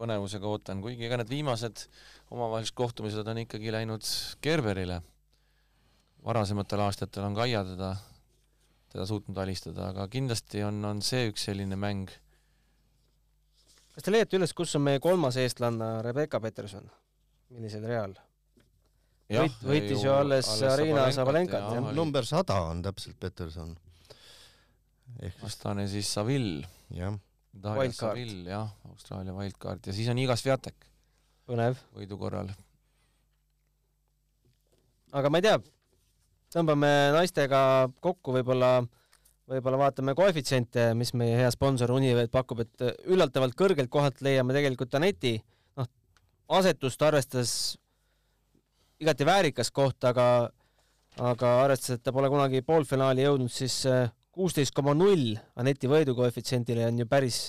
[0.00, 1.86] põnevusega ootan, kuigi ega need viimased
[2.32, 4.04] omavahelised kohtumised on ikkagi läinud
[4.42, 5.00] Gerberile.
[6.24, 7.94] varasematel aastatel on Kaia teda
[8.90, 12.10] teda suutnud alistada, aga kindlasti on, on see üks selline mäng.
[13.94, 16.90] kas te leiate üles, kus on meie kolmas eestlanna Rebecca Peterson?
[17.54, 18.16] millisel real?
[19.30, 21.92] võit, võitis ju alles, Arina Sabalenkat, jah.
[21.94, 23.76] number sada on täpselt Peterson.
[25.42, 26.66] vastane siis Saville.
[26.94, 27.18] jah.
[27.50, 30.86] Daria Saville, jah, Austraalia wildcard ja siis on Iga Sviatek.
[31.50, 31.78] põnev.
[31.94, 32.50] võidu korral
[35.12, 35.58] aga ma ei tea,
[36.50, 37.60] tõmbame naistega
[38.02, 38.80] kokku võib-olla,
[39.50, 44.94] võib-olla vaatame koefitsiente, mis meie hea sponsor Univet pakub, et üllatavalt kõrgelt kohalt leiame tegelikult
[44.98, 45.36] Aneti,
[45.78, 45.88] noh,
[46.60, 47.54] asetust arvestades
[49.00, 50.50] igati väärikas koht, aga
[51.20, 53.82] aga arvestades, et ta pole kunagi poolfinaali jõudnud, siis
[54.30, 57.40] kuusteist koma null Aneti võidukoefitsiendile on ju päris,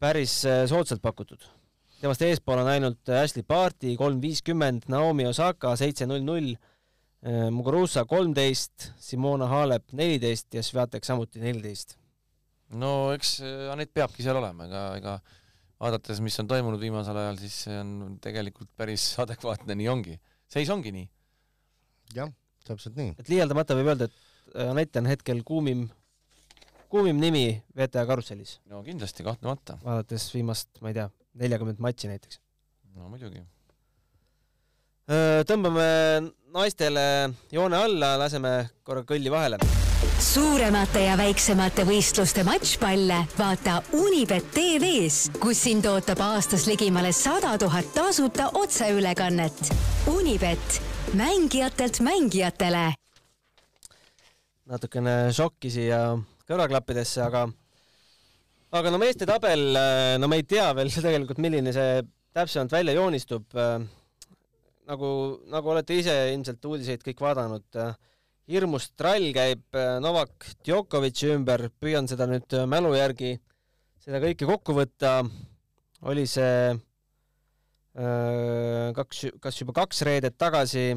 [0.00, 1.42] päris soodsalt pakutud.
[2.02, 6.54] Temast eespool on ainult Ashley Barti kolm viiskümmend, Naomi Osaka seitse null null,
[7.26, 11.96] äh, Muguruza kolmteist, Simona Halep neliteist ja Sviatek samuti neliteist.
[12.78, 15.16] no eks äh, Anett peabki seal olema, ega, ega
[15.82, 20.18] vaadates, mis on toimunud viimasel ajal, siis see on tegelikult päris adekvaatne, nii ongi.
[20.52, 21.08] seis ongi nii.
[22.18, 22.30] jah,
[22.68, 23.16] täpselt nii.
[23.18, 25.88] et liialdamata võib öelda, et äh, Anett on hetkel kuumim,
[26.92, 27.46] kuumim nimi
[27.78, 28.58] VTA karussellis.
[28.70, 29.78] no kindlasti, kahtlemata.
[29.84, 31.10] vaadates viimast, ma ei tea
[31.42, 32.40] neljakümmet matši näiteks.
[32.96, 33.42] no muidugi.
[35.48, 39.58] Tõmbame naistele joone alla, laseme korra kõlli vahele.
[40.22, 47.88] suuremate ja väiksemate võistluste matšpalle vaata Unibet tv-s, kus sind ootab aastas ligimale sada tuhat
[47.94, 49.72] tasuta otseülekannet.
[50.06, 50.82] Unibet,
[51.14, 52.92] mängijatelt mängijatele.
[54.66, 56.16] natukene šokki siia
[56.48, 57.48] kõrvaklappidesse, aga
[58.72, 59.74] aga no meeste tabel,
[60.18, 63.44] no me ei tea veel tegelikult, milline see täpsemalt välja joonistub.
[64.82, 67.94] Äh, nagu, nagu olete ise ilmselt uudiseid kõik vaadanud, äh,
[68.50, 69.62] hirmus trall käib
[70.02, 73.36] Novak Djokovic'i ümber, püüan seda nüüd mälu järgi,
[74.02, 75.22] seda kõike kokku võtta.
[76.02, 76.74] oli see
[78.96, 80.96] kaks, kas juba kaks reedet tagasi,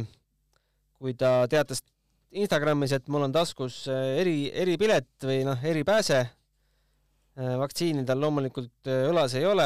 [0.97, 1.83] kui ta teatas
[2.31, 6.25] Instagramis, et mul on taskus eri, eripilet või noh, eripääse
[7.35, 9.65] Äh, vaktsiini tal loomulikult äh, õlas ei ole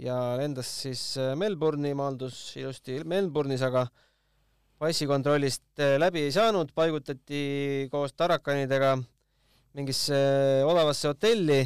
[0.00, 3.86] ja lendas siis äh, Melbourne'i, maaldus ilusti Melbourne'is, aga
[4.82, 8.96] passikontrollist läbi ei saanud, paigutati koos tarakanidega
[9.78, 10.16] mingisse
[10.66, 11.60] odavasse hotelli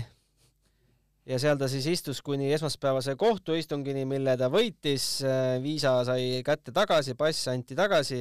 [1.26, 5.06] ja seal ta siis istus kuni esmaspäevase kohtuistungini, mille ta võitis,
[5.62, 8.20] viisa sai kätte tagasi, pass anti tagasi,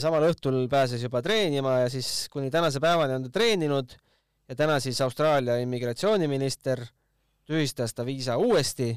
[0.00, 3.94] samal õhtul pääses juba treenima ja siis kuni tänase päevani on ta treeninud
[4.48, 6.84] ja täna siis Austraalia immigratsiooniminister
[7.48, 8.94] tühistas ta viisa uuesti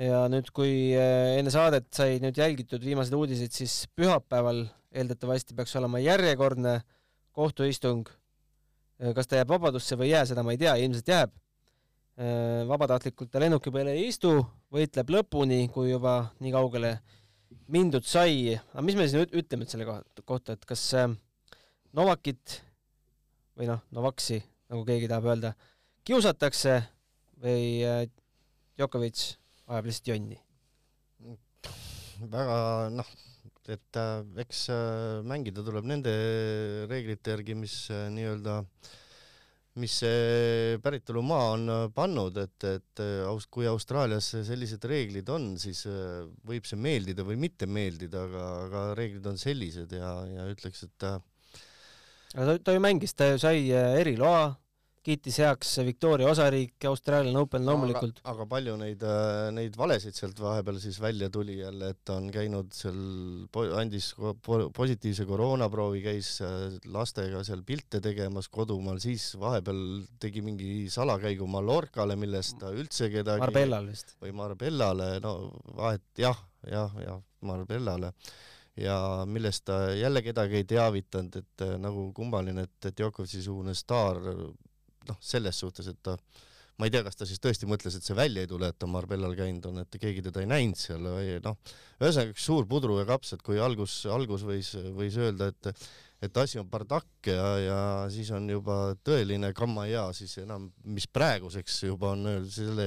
[0.00, 5.76] ja nüüd, kui eh, enne saadet sai nüüd jälgitud viimased uudised, siis pühapäeval eeldatavasti peaks
[5.80, 6.80] olema järjekordne
[7.36, 8.08] kohtuistung.
[9.00, 11.34] Eh, kas ta jääb vabadusse või ei jää, seda ma ei tea, ilmselt jääb.
[12.20, 14.34] Eh, vabatahtlikult ta lennuki peal ei istu,
[14.72, 16.96] võitleb lõpuni, kui juba nii kaugele
[17.72, 18.56] mindud sai.
[18.56, 19.88] aga mis me siis nüüd ütleme selle
[20.24, 20.88] kohta, et kas
[21.92, 22.62] Novakit
[23.56, 24.38] või noh, Novaksi
[24.72, 25.50] nagu keegi tahab öelda,
[26.08, 26.78] kiusatakse
[27.42, 28.06] või äh,
[28.78, 29.26] Djokovic
[29.66, 30.40] ajab lihtsalt jonni?
[32.22, 32.56] väga
[32.94, 33.08] noh,
[33.72, 36.12] et äh, eks äh, mängida tuleb nende
[36.90, 38.60] reeglite järgi, mis nii-öelda
[39.82, 45.86] mis see päritolumaa on pannud, et, et aus-, kui Austraalias sellised reeglid on, siis
[46.44, 51.06] võib see meeldida või mitte meeldida, aga, aga reeglid on sellised ja, ja ütleks, et
[51.08, 54.50] aga ta, ta ju mängis, ta ju sai eriloa,
[55.02, 60.78] kiitis heaks Victoria osariik, Australian Open loomulikult aga palju neid, äh, neid valesid sealt vahepeal
[60.82, 63.00] siis välja tuli jälle, et ta on käinud seal,
[63.78, 64.12] andis
[64.76, 69.82] positiivse koroonaproovi, käis äh, lastega seal pilte tegemas kodumaal, siis vahepeal
[70.22, 74.16] tegi mingi salakäigu Mallorcale, millest ta üldse kedagi Marbellal vist.
[74.22, 75.36] või Marbellale, no
[75.76, 76.38] vahet jah,
[76.68, 78.12] jah, jah, Marbellale
[78.78, 78.96] ja
[79.28, 84.22] millest ta jälle kedagi ei teavitanud, et äh, nagu kummaline, et Djokovic'i sugune staar
[85.08, 86.16] noh, selles suhtes, et ta
[86.80, 88.88] ma ei tea, kas ta siis tõesti mõtles, et see välja ei tule, et ta
[88.90, 91.58] Marbellal käinud on, et keegi teda ei näinud seal või noh,
[92.00, 95.74] ühesõnaga üks suur pudru ja kaps, et kui algus, algus võis, võis öelda, et
[96.22, 97.78] et asi on bardakk ja, ja
[98.14, 102.86] siis on juba tõeline kammaja, siis enam, mis praeguseks juba on öeldud, selle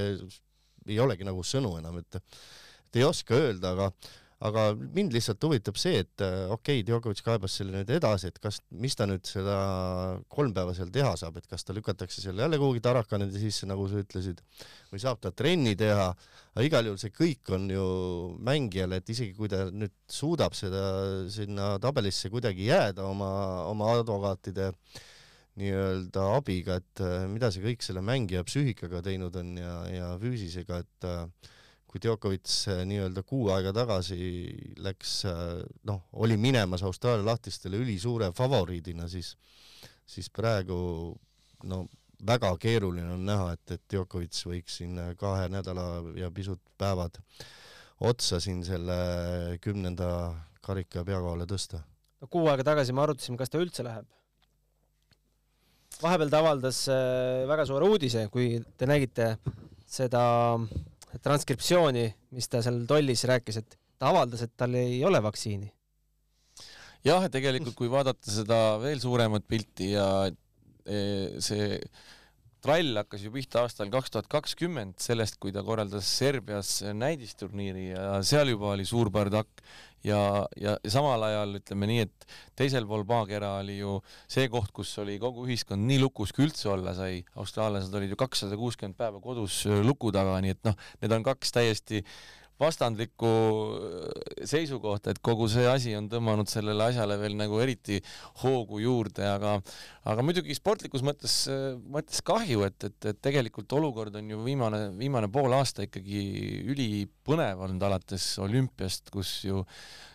[0.88, 3.90] ei olegi nagu sõnu enam, et et ei oska öelda, aga
[4.46, 8.40] aga mind lihtsalt huvitab see, et äh, okei okay,, Djokovic kaebas selle nüüd edasi, et
[8.44, 9.56] kas, mis ta nüüd seda
[10.32, 13.88] kolm päeva seal teha saab, et kas ta lükatakse seal jälle kuhugi tarakanide sisse, nagu
[13.92, 14.44] sa ütlesid,
[14.92, 16.12] või saab ta trenni teha,
[16.54, 17.88] aga igal juhul see kõik on ju
[18.46, 20.86] mängijale, et isegi kui ta nüüd suudab seda
[21.34, 23.34] sinna tabelisse kuidagi jääda oma,
[23.72, 24.72] oma advokaatide
[25.60, 30.82] nii-öelda abiga, et äh, mida see kõik selle mängija psüühikaga teinud on ja, ja füüsisega,
[30.84, 31.54] et äh,
[31.96, 34.18] kui Djokovic äh, nii-öelda kuu aega tagasi
[34.84, 39.38] läks, äh, noh, oli minemas Austraalia lahtistele ülisuure favoriidina, siis,
[40.04, 40.76] siis praegu
[41.64, 41.86] no
[42.28, 45.86] väga keeruline on näha, et, et Djokovic võiks siin kahe nädala
[46.20, 47.22] ja pisut päevad
[48.04, 48.98] otsa siin selle
[49.64, 50.10] kümnenda
[50.66, 51.80] karika pea kohale tõsta.
[52.20, 54.10] no kuu aega tagasi me arutasime, kas ta üldse läheb.
[56.02, 59.38] vahepeal ta avaldas äh, väga suure uudise, kui te nägite
[59.88, 60.26] seda
[61.24, 65.72] transkriptsiooni, mis ta seal tollis rääkis, et ta avaldas, et tal ei ole vaktsiini.
[67.06, 71.00] jah, tegelikult kui vaadata seda veel suuremat pilti ja e,
[71.44, 71.78] see
[72.66, 78.22] trall hakkas ju pihta aastal kaks tuhat kakskümmend sellest, kui ta korraldas Serbias näidisturniiri ja
[78.26, 79.62] seal juba oli suur bardakk
[80.06, 80.20] ja,
[80.58, 82.26] ja, samal ajal ütleme nii, et
[82.58, 84.00] teisel pool maakera oli ju
[84.32, 87.22] see koht, kus oli kogu ühiskond nii lukus, kui üldse olla sai.
[87.38, 91.54] austraallased olid ju kakssada kuuskümmend päeva kodus luku taga, nii et noh, need on kaks
[91.54, 92.02] täiesti
[92.62, 93.32] vastandlikku
[93.76, 98.00] äh, seisukohta, et kogu see asi on tõmmanud sellele asjale veel nagu eriti
[98.44, 99.58] hoogu juurde, aga
[100.08, 104.88] aga muidugi sportlikus mõttes, äh, mõttes kahju, et, et, et tegelikult olukord on ju viimane,
[105.00, 106.24] viimane pool aasta ikkagi
[107.26, 109.64] ülipõnev olnud alates olümpiast, kus ju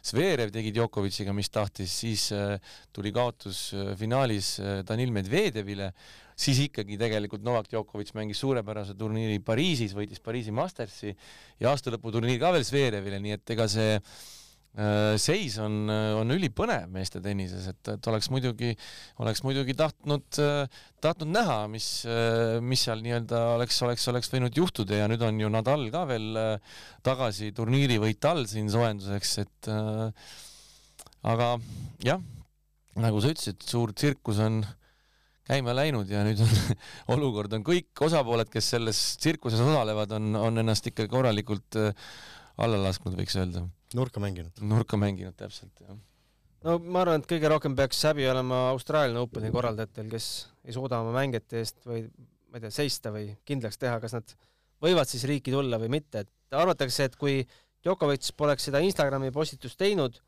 [0.07, 2.61] Zverev tegi Djokovic'iga, mis tahtis, siis äh,
[2.93, 5.91] tuli kaotus finaalis Danil Medvedjevile
[6.39, 11.11] siis ikkagi tegelikult Novak Djokovic mängis suurepärase turniiri Pariisis, võitis Pariisi Mastersi
[11.61, 14.21] ja aastalõputurniir ka veel Zverevile, nii et ega see äh,
[15.21, 18.71] seis on, on ülipõnev meeste tennises, et, et oleks muidugi,
[19.19, 20.39] oleks muidugi tahtnud,
[21.03, 21.89] tahtnud näha, mis,
[22.63, 26.39] mis seal nii-öelda oleks, oleks, oleks võinud juhtuda ja nüüd on ju Nadal ka veel
[26.39, 30.35] äh, tagasi turniirivõit all siin soojenduseks, et äh,
[31.31, 31.55] aga
[32.07, 32.23] jah,
[33.01, 34.63] nagu sa ütlesid, suur tsirkus on
[35.51, 36.55] käima läinud ja nüüd on
[37.17, 41.93] olukord on kõik osapooled, kes selles tsirkuses osalevad, on, on ennast ikka korralikult äh,
[42.61, 43.67] alla lasknud, võiks öelda.
[43.99, 44.63] Nurka mänginud.
[44.73, 45.97] nurka mänginud, täpselt, jah.
[46.67, 50.29] no ma arvan, et kõige rohkem peaks häbi olema Austraalia Openi korraldajatel, kes
[50.67, 52.05] ei suuda oma mängijate eest või
[52.51, 54.35] ma ei tea, seista või kindlaks teha, kas nad
[54.83, 57.43] võivad siis riiki tulla või mitte, et arvatakse, et kui
[57.81, 60.19] Djokovic poleks seda Instagrami postitust teinud,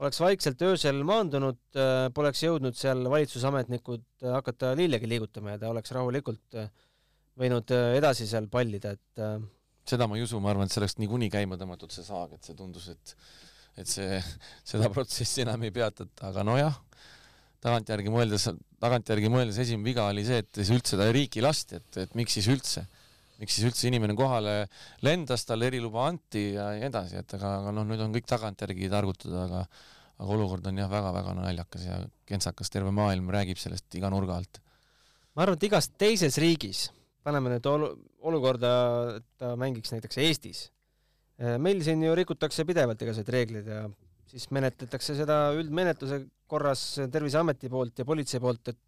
[0.00, 5.72] oleks vaikselt öösel maandunud, äh, poleks jõudnud seal valitsusametnikud äh, hakata lillegi liigutama ja ta
[5.72, 6.70] oleks rahulikult äh,
[7.36, 9.20] võinud edasi seal pallida, et
[9.90, 12.46] seda ma ei usu, ma arvan, et see oleks niikuinii käima tõmmatud, see saag, et
[12.46, 13.16] see tundus, et
[13.76, 14.20] et see,
[14.64, 16.76] seda protsessi enam ei peatata, aga nojah,
[17.64, 18.46] tagantjärgi mõeldes,
[18.80, 22.38] tagantjärgi mõeldes esimene viga oli see, et siis üldse ta riiki lasti, et, et miks
[22.38, 22.86] siis üldse,
[23.40, 24.62] miks siis üldse inimene kohale
[25.04, 28.88] lendas, talle eriluba anti ja nii edasi, et aga, aga noh, nüüd on kõik tagantjärgi
[28.92, 29.66] targutada, aga
[30.16, 34.60] aga olukord on jah, väga-väga naljakas ja kentsakas, terve maailm räägib sellest iga nurga alt.
[35.36, 36.86] ma arvan, et igas teises riigis,
[37.26, 37.92] paneme nüüd olu-,
[38.26, 38.72] olukorda,
[39.18, 40.64] et ta mängiks näiteks Eestis,
[41.38, 43.84] eh, meil siin ju rikutakse pidevalt igasuguseid reegleid ja
[44.26, 48.84] siis menetletakse seda üldmenetluse korras Terviseameti poolt ja politsei poolt, et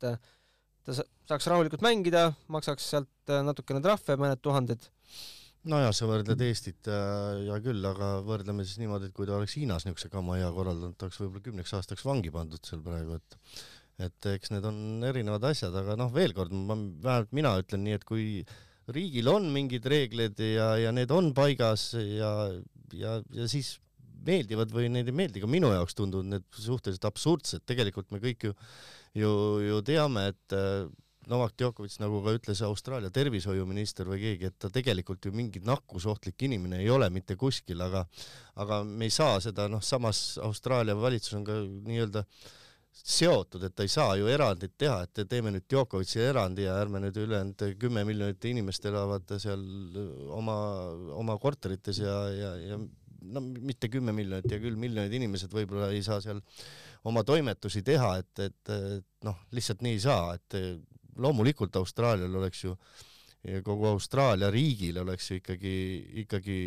[0.88, 4.88] ta saaks rahulikult mängida, maksaks sealt natukene trahve, mõned tuhanded.
[5.68, 9.56] Nojah, sa võrdled Eestit äh, hea küll, aga võrdleme siis niimoodi, et kui ta oleks
[9.58, 13.38] Hiinas niisuguse kama hea korraldanud, ta oleks võib-olla kümneks aastaks vangi pandud seal praegu, et
[14.06, 17.96] et eks need on erinevad asjad, aga noh, veel kord, ma, vähemalt mina ütlen nii,
[17.98, 18.44] et kui
[18.94, 22.32] riigil on mingid reeglid ja, ja need on paigas ja,
[22.96, 23.76] ja, ja siis
[24.28, 28.48] meeldivad või neid ei meeldi, ka minu jaoks tunduvad need suhteliselt absurdsed, tegelikult me kõik
[28.48, 28.54] ju,
[29.16, 30.56] ju, ju teame, et
[31.28, 36.46] Novak Djokovic, nagu ka ütles Austraalia tervishoiuminister või keegi, et ta tegelikult ju mingi nakkusohtlik
[36.48, 38.06] inimene ei ole mitte kuskil, aga
[38.64, 42.24] aga me ei saa seda, noh, samas Austraalia valitsus on ka nii-öelda
[42.98, 47.00] seotud, et ta ei saa ju erandit teha, et teeme nüüd Djokovic'i erandi ja ärme
[47.02, 49.62] nüüd ülejäänud kümme miljonit inimest elavad seal
[50.34, 50.56] oma,
[51.16, 52.80] oma korterites ja, ja, ja
[53.32, 56.42] no mitte kümme miljonit, hea küll, miljonid inimesed võib-olla ei saa seal
[57.08, 60.58] oma toimetusi teha, et, et, et noh, lihtsalt nii ei saa, et
[61.18, 62.74] loomulikult Austraalial oleks ju
[63.64, 65.74] kogu Austraalia riigil oleks ju ikkagi,
[66.24, 66.58] ikkagi,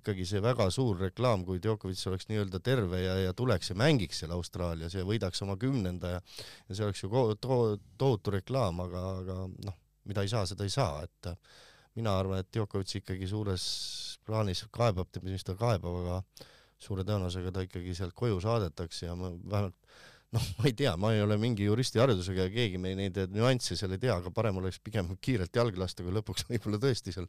[0.00, 4.22] ikkagi see väga suur reklaam, kui Djokovic oleks nii-öelda terve ja, ja tuleks ja mängiks
[4.22, 6.22] seal Austraalias ja võidaks oma kümnenda ja
[6.68, 7.10] ja see oleks ju
[7.40, 7.58] to
[8.00, 11.30] tohutu reklaam, aga, aga noh, mida ei saa, seda ei saa, et
[11.94, 13.68] mina arvan, et Djokovic ikkagi suures
[14.24, 16.48] plaanis kaebab, mis ta kaebab, aga
[16.80, 19.76] suure tõenäosusega ta ikkagi sealt koju saadetakse ja ma vähemalt
[20.34, 23.94] noh, ma ei tea, ma ei ole mingi juristiharidusega ja keegi me neid nüansse seal
[23.94, 27.28] ei tea, aga parem oleks pigem kiirelt jalga lasta, kui lõpuks võib-olla tõesti seal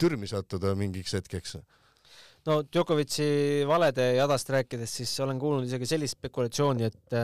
[0.00, 1.58] türmi sattuda mingiks hetkeks.
[2.48, 7.20] no Djokovic'i valede jadast rääkides, siis olen kuulnud isegi sellist spekulatsiooni, et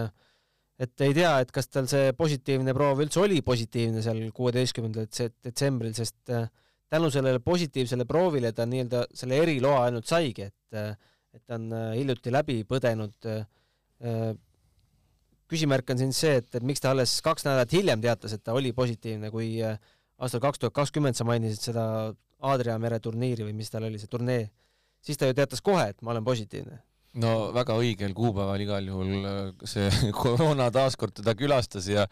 [0.83, 5.07] et ei tea, et kas tal see positiivne proov üldse oli positiivne seal kuueteistkümnendal
[5.45, 6.33] detsembril, sest
[6.93, 10.99] tänu sellele positiivsele proovile ta nii-öelda selle eriloa ainult saigi, et
[11.33, 13.29] et ta on hiljuti läbi põdenud
[15.53, 18.57] küsimärk on siin see, et, et miks ta alles kaks nädalat hiljem teatas, et ta
[18.57, 19.77] oli positiivne, kui äh,
[20.23, 21.85] aastal kaks tuhat kakskümmend sa mainisid seda
[22.43, 24.49] Aadria mere turniiri või mis tal oli, see turnee,
[25.05, 26.81] siis ta ju teatas kohe, et ma olen positiivne.
[27.23, 29.89] no väga õigel kuupäeval igal juhul äh, see
[30.23, 32.07] koroona taaskord teda külastas ja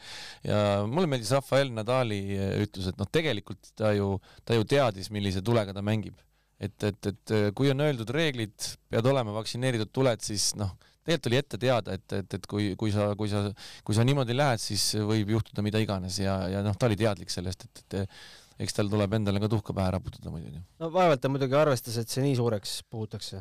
[0.44, 5.10] ja mulle meeldis Rafael Nadali äh, ütlus, et noh, tegelikult ta ju, ta ju teadis,
[5.10, 6.20] millise tulega ta mängib.
[6.60, 11.40] et, et, et kui on öeldud reeglid, pead olema vaktsineeritud tuled, siis noh, tegelikult oli
[11.40, 13.46] ette teada, et, et, et kui, kui sa, kui sa,
[13.86, 17.32] kui sa niimoodi lähed, siis võib juhtuda mida iganes ja, ja noh, ta oli teadlik
[17.32, 20.60] sellest, et, et eks tal tuleb endale ka tuhka pähe raputada muidugi.
[20.82, 23.40] no vaevalt ta muidugi arvestas, et see nii suureks puhutakse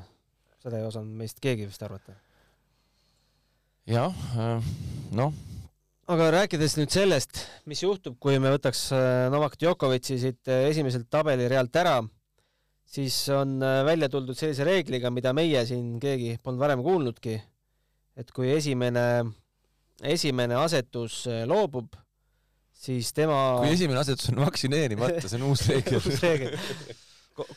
[0.60, 2.14] seda ei osanud meist keegi vist arvata.
[3.88, 4.72] jah, äh,
[5.16, 5.36] noh.
[6.12, 11.08] aga rääkides nüüd sellest, mis juhtub, kui me võtaks äh, Novak Djokovic'i siit äh, esimeselt
[11.10, 11.96] tabelirealt ära,
[12.90, 17.38] siis on välja tuldud sellise reegliga, mida meie siin keegi polnud varem kuulnudki,
[18.20, 19.06] et kui esimene,
[20.04, 21.94] esimene asetus loobub,
[22.80, 26.58] siis tema kui esimene asetus on vaktsineerimata, see on uus reegel uus reegel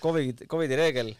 [0.03, 1.11] Covid, Covidi reegel.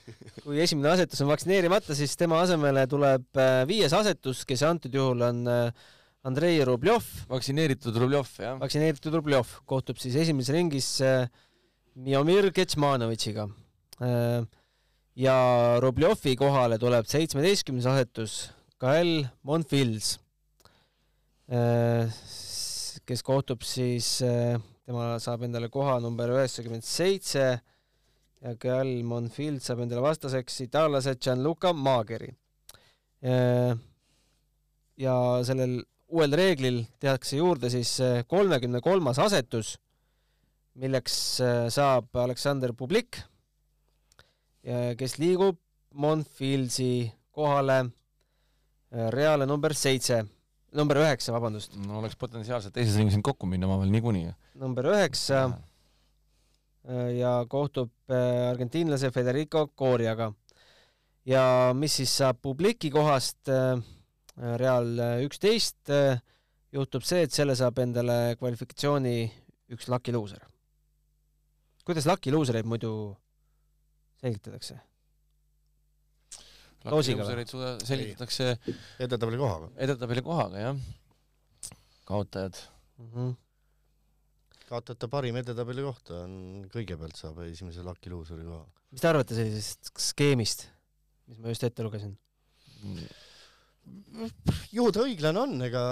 [0.45, 5.25] kui esimene asetus on vaktsineerimata, siis tema asemele tuleb äh, viies asetus, kes antud juhul
[5.27, 5.91] on äh,
[6.29, 7.07] Andrei Rubljov.
[7.31, 8.59] vaktsineeritud Rubljov, jah.
[8.63, 10.89] vaktsineeritud Rubljov kohtub siis esimeses ringis
[11.99, 13.49] Miomir Ketsmanovitšiga.
[15.23, 15.37] ja
[15.83, 18.37] Rubljovi kohale tuleb seitsmeteistkümnes asetus
[18.83, 20.17] Gael Monfils,
[23.07, 27.45] kes kohtub siis, tema saab endale koha number üheksakümmend seitse
[28.43, 32.33] ja Gal Monfield saab endale vastaseks itaallase Gianluca Mageri.
[34.99, 35.15] ja
[35.47, 35.79] sellel
[36.11, 37.95] uuel reeglil tehakse juurde siis
[38.27, 39.77] kolmekümne kolmas asetus,
[40.75, 41.15] milleks
[41.71, 43.23] saab Aleksander Publik,
[44.99, 45.63] kes liigub
[45.95, 47.85] Monfieldsi kohale
[48.93, 50.23] reale number seitse,
[50.77, 51.77] number üheksa, vabandust.
[51.87, 54.33] no oleks potentsiaalselt teises ringis võinud kokku minna omavahel niikuinii.
[54.61, 55.47] number üheksa
[56.83, 60.33] Äh, ja kohtub äh, argentiinlase Federico Coriaga.
[61.25, 63.79] ja mis siis saab publiki kohast äh,
[64.57, 65.91] Real üksteist,
[66.73, 69.17] juhtub see, et selle saab endale kvalifikatsiooni
[69.77, 70.41] üks lucky loser.
[71.85, 73.15] kuidas lucky losereid muidu
[74.25, 74.81] selgitatakse?
[76.89, 77.47] Loosiga või?
[77.85, 78.57] selgitatakse
[79.03, 79.71] edetabeli kohaga.
[79.87, 80.83] edetabeli kohaga, jah.
[82.09, 82.59] kaotajad
[82.99, 83.09] mm.
[83.15, 83.33] -hmm
[84.73, 86.37] kaotajate parim edetabeli koht on,
[86.73, 88.65] kõigepealt saab esimese lucky loser'i koha.
[88.95, 90.65] mis te arvate sellisest skeemist,
[91.29, 92.15] mis ma just ette lugesin?
[94.73, 95.83] ju ta õiglane on, ega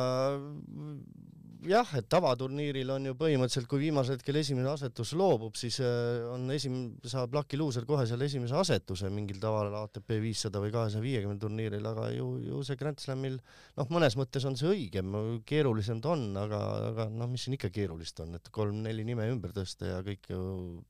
[1.69, 6.47] jah, et tavaturniiril on ju põhimõtteliselt, kui viimasel hetkel esimene asetus loobub, siis äh, on
[6.55, 11.41] esim-, saab Lucky Loser kohe seal esimese asetuse mingil taval ATP viissada või kahesaja viiekümne
[11.43, 15.17] turniiril, aga ju, ju see Grand Slamil noh, mõnes mõttes on see õigem,
[15.49, 19.55] keerulisem ta on, aga, aga noh, mis siin ikka keerulist on, et kolm-neli nime ümber
[19.57, 20.45] tõsta ja kõik ju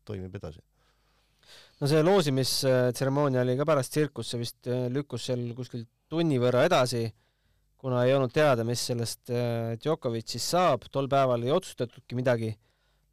[0.08, 0.62] toimib edasi.
[1.80, 6.66] No see loosimistseremoonia oli ka pärast tsirkust, see vist äh, lükkus seal kuskil tunni võrra
[6.68, 7.08] edasi
[7.80, 12.52] kuna ei olnud teada, mis sellest äh, Djokovicist saab, tol päeval ei otsustatudki midagi,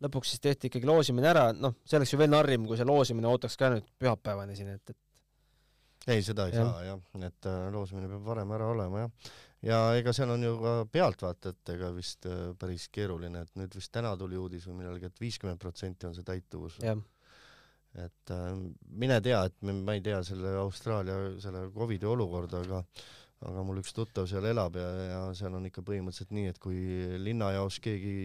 [0.04, 3.30] lõpuks siis tehti ikkagi loosimine ära, noh, see oleks ju veel narrim, kui see loosimine
[3.32, 6.64] ootaks ka nüüd pühapäevani siin, et, et ei, seda ei ja.
[6.68, 9.30] saa jah, et äh, loosimine peab varem ära olema jah.
[9.68, 14.16] ja ega seal on ju ka pealtvaatajatega vist äh, päris keeruline, et nüüd vist täna
[14.20, 16.82] tuli uudis või millalgi, et viiskümmend protsenti on see täituvus.
[17.98, 18.32] et
[19.00, 22.84] mine tea, et ma ei tea selle Austraalia selle Covidi olukorda, aga
[23.46, 26.80] aga mul üks tuttav seal elab ja, ja seal on ikka põhimõtteliselt nii, et kui
[27.22, 28.16] linnajaos keegi,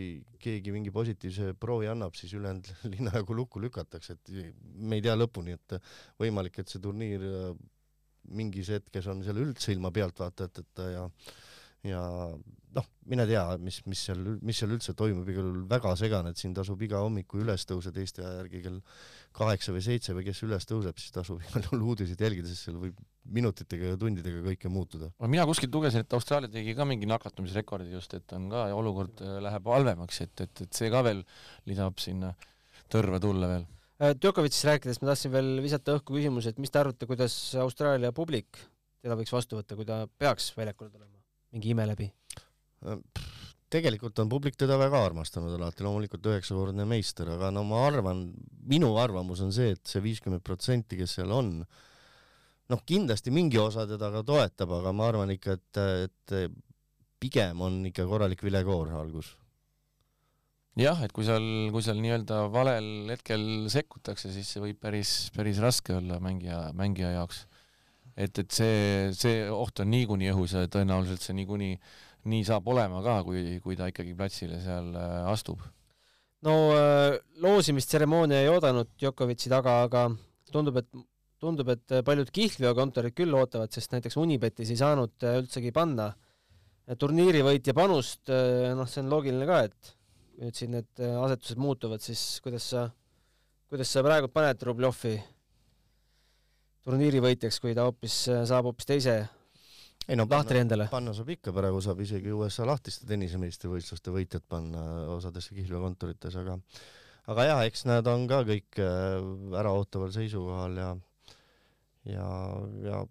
[0.41, 4.35] keegi mingi positiivse proovi annab, siis ülejäänud linnajagu lukku lükatakse, et
[4.81, 5.77] me ei tea lõpuni, et
[6.23, 7.27] võimalik, et see turniir
[8.33, 11.09] mingis hetkes on seal üldse ilma pealtvaatajateta ja ja
[11.91, 16.41] noh, mine tea, mis, mis seal, mis seal üldse toimub, igal juhul väga segane, et
[16.41, 18.79] siin tasub iga hommiku üles tõused Eesti aja järgi kell
[19.37, 22.79] kaheksa või seitse või kes üles tõuseb, siis tasub igal juhul uudiseid jälgida, sest seal
[22.81, 23.03] võib
[23.35, 25.13] minutitega ja tundidega kõike muutuda.
[25.27, 29.23] mina kuskilt lugesin, et Austraalia tegi ka mingi nakatumisrekordi just, et on ka ja olukord
[29.23, 31.23] äh, läheb halvemaks, et, et, et see ka veel
[31.71, 32.35] lisab sinna
[32.93, 33.67] tõrva tulla veel.
[34.03, 38.15] Äh, Djokovicist rääkides ma tahtsin veel visata õhku küsimuse, et mis te arvate, kuidas Austraalia
[38.17, 38.63] publik
[39.03, 41.12] teda võiks vastu võtta, kui ta peaks väljakule tulema?
[41.53, 42.09] Mingi ime läbi?
[42.89, 42.99] Äh,
[43.73, 48.27] tegelikult on publik teda väga armastanud alati, loomulikult üheksakordne meister, aga no ma arvan,
[48.69, 51.55] minu arvamus on see, et see viiskümmend protsenti, kes seal on,
[52.73, 56.59] noh, kindlasti mingi osa teda ka toetab, aga ma arvan ikka, et, et
[57.23, 59.37] pigem on ikka korralik vilekoor algus.
[60.77, 65.61] jah, et kui seal, kui seal nii-öelda valel hetkel sekkutakse, siis see võib päris, päris
[65.65, 67.47] raske olla mängija, mängija jaoks
[68.17, 71.77] et, et see, see oht on niikuinii õhus ja tõenäoliselt see niikuinii
[72.33, 75.63] nii saab olema ka, kui, kui ta ikkagi platsile seal äh, astub.
[76.47, 80.07] no äh, loosimistseremoonia ei oodanud Djokovic'i taga, aga
[80.53, 80.91] tundub, et
[81.43, 86.13] tundub, et paljud kihlveokontorid küll ootavad, sest näiteks Unibetis ei saanud üldsegi panna
[86.99, 89.93] turniirivõitja panust, noh, see on loogiline ka, et
[90.43, 92.85] nüüd siin need asetused muutuvad, siis kuidas sa,
[93.71, 95.17] kuidas sa praegu paned Rubljovi
[96.87, 99.17] turniirivõitjaks, kui ta hoopis saab hoopis teise
[100.09, 100.89] ei no lahtri panna, endale?
[100.91, 104.83] panna saab ikka, praegu saab isegi USA lahtiste tennisemeistrivõistluste võitjad panna
[105.15, 106.59] osadesse kihlveokontorites, aga
[107.31, 109.19] aga jah, eks nad on ka kõik äh,
[109.61, 110.93] äraootaval seisukohal ja
[112.11, 112.29] ja,
[112.83, 113.03] ja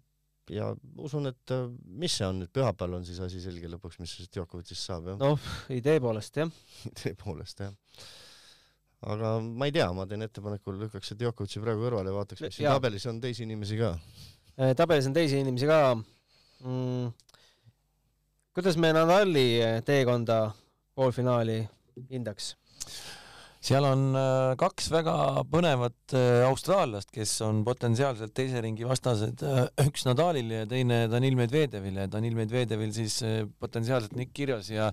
[0.52, 0.68] ja
[1.00, 1.68] usun, et äh,
[2.02, 5.20] mis see on nüüd, pühapäeval on siis asi selge lõpuks, mis siis Djokovicist saab, jah?
[5.22, 6.52] noh, idee poolest jah.
[6.90, 7.72] idee poolest, jah.
[9.02, 12.58] Aga ma ei tea, ma teen ettepaneku, lükkaks see Djokovici praegu kõrvale ja vaataks, mis
[12.58, 13.92] siin tabelis on teisi inimesi ka.
[14.58, 17.12] Äh, tabelis on teisi inimesi ka mm,.
[18.54, 19.46] kuidas me Nadali
[19.86, 20.44] teekonda
[20.94, 21.62] poolfinaali
[22.10, 22.54] hindaks?
[23.62, 25.14] Seal on äh, kaks väga
[25.50, 31.36] põnevat äh, austraallast, kes on potentsiaalselt teise ringi vastased, äh, üks Nadalile ja teine Danil
[31.38, 32.08] Medvedevile.
[32.10, 33.20] Danil Medvedevil siis
[33.62, 34.90] potentsiaalselt Nick Kirjos ja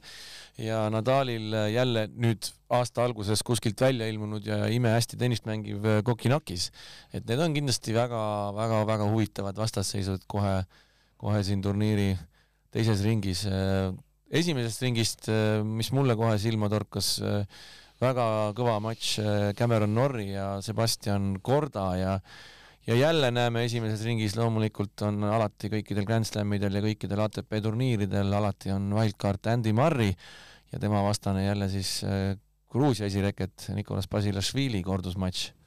[0.61, 6.69] ja Nadalil jälle nüüd aasta alguses kuskilt välja ilmunud ja imehästi tennist mängiv Kokinakis.
[7.13, 10.61] et need on kindlasti väga-väga-väga huvitavad vastasseisud kohe,
[11.17, 12.11] kohe siin turniiri
[12.69, 13.47] teises ringis.
[14.29, 15.31] esimesest ringist,
[15.65, 17.15] mis mulle kohe silma torkas,
[17.99, 18.25] väga
[18.57, 22.19] kõva matš äh, Cameron Norri ja Sebastian Korda ja
[22.87, 28.33] ja jälle näeme esimeses ringis loomulikult on alati kõikidel Grand Slamidel ja kõikidel ATP turniiridel
[28.33, 30.13] alati on wildcard Andy Murray
[30.71, 32.33] ja tema vastane jälle siis äh,
[32.69, 35.58] Gruusia esireket Nicolas Basilashvili kordusmatš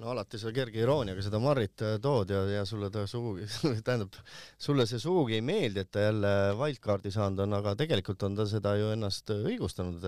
[0.00, 3.46] no alati sa kerge irooniaga seda Marrit äh, tood ja, ja sulle ta sugugi,
[3.86, 4.16] tähendab,
[4.60, 8.46] sulle see sugugi ei meeldi, et ta jälle wildcardi saanud on, aga tegelikult on ta
[8.48, 10.06] seda ju ennast õigustanud.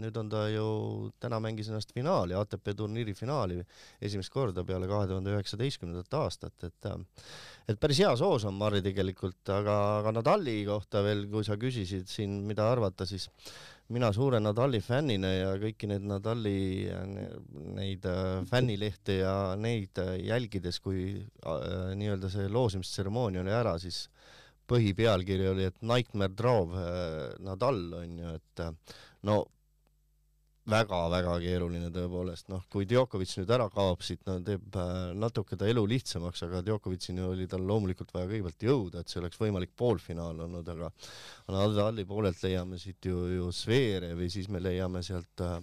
[0.00, 0.66] nüüd on ta ju,
[1.22, 3.60] täna mängis ennast finaali, ATP turniiri finaali
[4.00, 6.92] esimest korda peale kahe tuhande üheksateistkümnendat aastat, et
[7.68, 12.10] et päris hea soos on Marri tegelikult, aga, aga Nadali kohta veel, kui sa küsisid
[12.10, 13.30] siin, mida arvata, siis
[13.92, 16.58] mina suure Nadali fännina ja kõiki neid Nadali
[17.76, 24.06] neid äh, fännilehte ja neid äh, jälgides, kui äh, nii-öelda see loosimistseremoonia oli ära, siis
[24.70, 26.70] põhipealkiri oli, et Nightmare Draw
[27.44, 28.62] Nadal on ju, et
[29.28, 29.42] no
[30.70, 35.68] väga-väga keeruline tõepoolest, noh, kui Djokovic nüüd ära kaob siit, no teeb äh, natuke ta
[35.68, 40.40] elu lihtsamaks, aga Djokovicini oli tal loomulikult vaja kõigepealt jõuda, et see oleks võimalik poolfinaal
[40.46, 40.88] olnud, aga
[41.52, 45.58] Nadali poolelt leiame siit ju, ju Zverevi, siis me leiame sealt äh,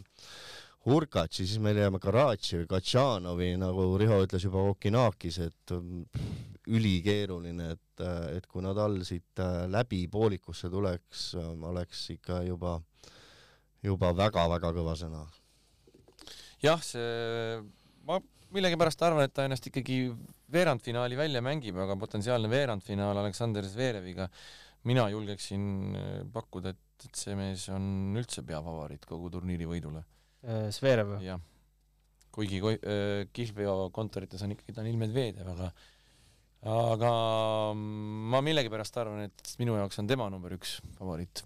[0.85, 5.73] Hurkatši, siis me leiame Karatševi, Katšanovi, nagu Riho ütles juba Okinakis, et
[6.69, 11.31] ülikeeruline, et, äh, et kui Nadal siit äh, läbi poolikusse tuleks,
[11.73, 13.17] oleks ikka juba äh,
[13.85, 15.25] juba väga-väga kõva sõna.
[16.61, 17.61] jah, see,
[18.05, 18.19] ma
[18.53, 20.03] millegipärast arvan, et ta ennast ikkagi
[20.51, 24.27] veerandfinaali välja mängib, aga potentsiaalne veerandfinaal Aleksander Zvereviga,
[24.89, 25.63] mina julgeksin
[25.95, 30.03] äh, pakkuda, et, et see mees on üldse peafavoriit kogu turniiri võidule.
[30.43, 31.41] Äh, Zverev jah.
[32.33, 35.71] kuigi äh, kihlveokontorites on ikkagi Danil Medvedev, aga
[36.61, 37.11] aga
[37.73, 41.41] ma millegipärast arvan, et minu jaoks on tema number üks favoriit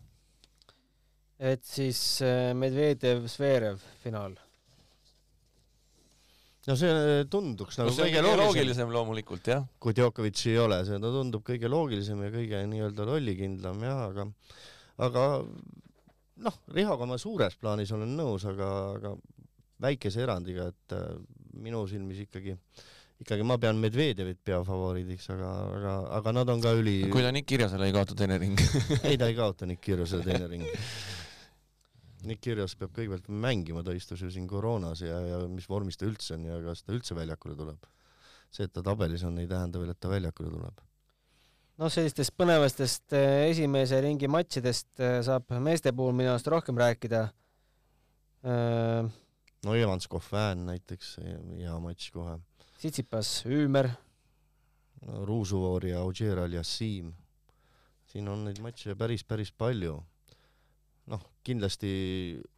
[1.40, 4.38] et siis äh, Medvedev-Zverev finaal.
[6.66, 9.66] no see äh, tunduks nagu no, kõige loogilisem, loogilisem loomulikult jah.
[9.80, 14.30] kui Djokovic ei ole, see no tundub kõige loogilisem ja kõige nii-öelda lollikindlam jah, aga
[15.06, 15.26] aga
[16.48, 19.16] noh, Rihoga ma suures plaanis olen nõus, aga, aga
[19.84, 21.16] väikese erandiga, et äh,
[21.60, 22.56] minu silmis ikkagi
[23.24, 27.48] ikkagi ma pean Medvedjevit peafavoriidiks, aga, aga, aga nad on ka üli kui ta Nick
[27.48, 28.60] Kirjosele ei kaota teine ring
[29.08, 30.66] ei, ta ei kaota Nick Kirjosele teine ring
[32.30, 36.08] Nick Kyrgios peab kõigepealt mängima, ta istus ju siin koroonas ja, ja mis vormis ta
[36.08, 37.88] üldse on ja kas ta üldse väljakule tuleb.
[38.56, 40.82] see, et ta tabelis on, ei tähenda veel, et ta väljakule tuleb.
[41.82, 47.28] noh, sellistest põnevastest eh, esimese ringi matšidest eh, saab meeste puhul minu arust rohkem rääkida.
[48.46, 49.12] Äh,
[49.66, 51.18] no Evans Kohvään näiteks,
[51.60, 52.40] hea matš kohe.
[52.78, 55.22] Tsitsipas, Üümer no,.
[55.26, 57.14] Ruusuvoor ja Ogier Al-Yassim.
[58.06, 60.00] siin on neid matše päris, päris palju
[61.46, 61.92] kindlasti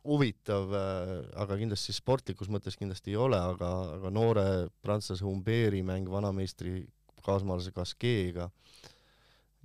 [0.08, 1.14] huvitav, äh,
[1.44, 4.46] aga kindlasti sportlikus mõttes kindlasti ei ole, aga, aga noore
[4.84, 6.82] prantslase Humbeeri mäng vanameistri
[7.26, 8.48] kaasmaalase Gasque'ga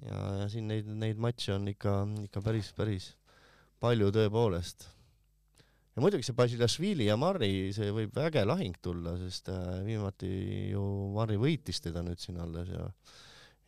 [0.06, 3.12] ja, ja siin neid, neid matše on ikka, ikka päris, päris
[3.82, 4.88] palju tõepoolest.
[5.94, 10.32] ja muidugi see Basilashvili ja Marri, see võib äge lahing tulla, sest äh, viimati
[10.72, 10.82] ju
[11.14, 12.88] Marri võitis teda nüüd siin alles ja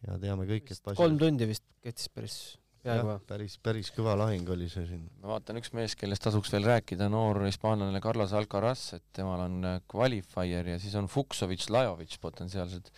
[0.05, 1.01] ja teame kõik, et Basil...
[1.01, 2.39] kolm tundi vist kehtis päris
[2.85, 3.17] peaaegu.
[3.29, 5.05] päris, päris kõva lahing oli see siin.
[5.23, 9.59] ma vaatan, üks mees, kellest tasuks veel rääkida, noor hispaanlane Carlos Alcaraz, et temal on
[9.69, 12.91] äh, qualifier ja siis on Fuksovitš, Lajovic potentsiaalselt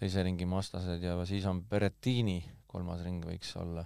[0.00, 2.40] teise ringi vastased ja siis on Berrettini
[2.70, 3.84] kolmas ring võiks olla.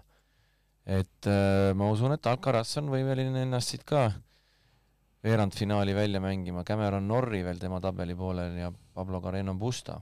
[0.87, 4.11] et äh, ma usun, et Alcaraz on võimeline ennast siit ka
[5.25, 9.99] veerandfinaali välja mängima, Cameron Norri veel tema tabeli poolel ja Pablo Carreno Busta.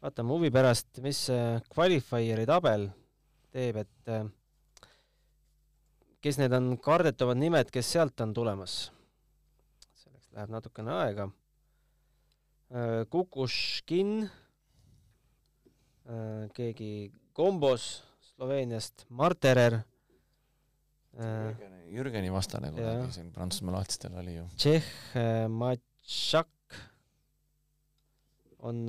[0.00, 2.88] vaatame huvi pärast, mis see qualifier'i tabel
[3.54, 4.26] teeb, et äh,
[6.22, 8.90] kes need on kardetavad nimed, kes sealt on tulemas.
[10.00, 11.28] selleks läheb natukene aega.
[12.70, 14.12] Äh, Kukuškin,
[16.06, 17.92] äh, keegi Kombos
[18.32, 19.80] Sloveeniast, Marterer.
[21.90, 24.44] Jürgeni vastane kunagi siin Prantsusmaa lahtistel oli ju.
[24.54, 25.16] Tšehh
[25.50, 26.76] Matšak
[28.62, 28.86] on,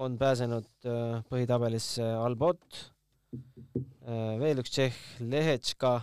[0.00, 0.88] on pääsenud
[1.28, 2.80] põhitabelisse Albot,
[4.40, 5.94] veel üks Tšehh Lehetška.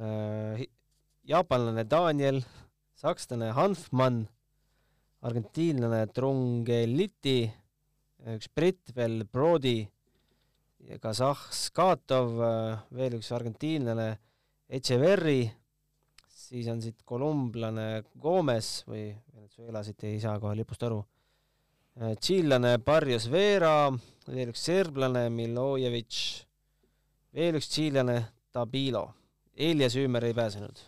[0.00, 0.66] Äh,
[1.28, 2.40] jaapanlane Daniel,
[2.96, 4.22] sakslane Hanfmann,
[5.26, 7.40] argentiinlane Trungeliti,
[8.34, 9.82] üks britt veel Brody,
[11.02, 14.10] kasahh Skatov, äh, veel üks argentiinlane
[14.70, 15.50] Echeverri,
[16.30, 21.02] siis on siit kolumblane Gomez või Venezuela, siit ei saa kohe lipust aru,
[22.00, 23.90] äh, tšiillane Barrios Vera,
[24.30, 26.20] veel üks serblane Milojevitš,
[27.36, 28.20] veel üks tšiillane
[28.54, 29.08] Tabilo
[29.60, 30.78] Elias Üümer ei pääsenud.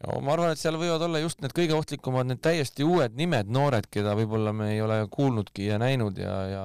[0.00, 3.50] ja ma arvan, et seal võivad olla just need kõige ohtlikumad, need täiesti uued nimed,
[3.52, 6.64] noored, keda võib-olla me ei ole kuulnudki ja näinud ja, ja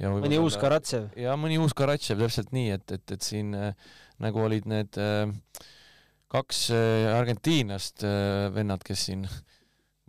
[0.00, 1.10] ja mõni uus Karatsev.
[1.18, 3.90] ja mõni uus Karatsev, täpselt nii, et, et, et siin äh,
[4.22, 5.26] nagu olid need äh,
[6.30, 9.26] kaks äh, argentiinlast äh, vennad, kes siin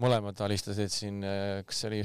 [0.01, 2.03] mõlemad alistasid siin äh,, kas see oli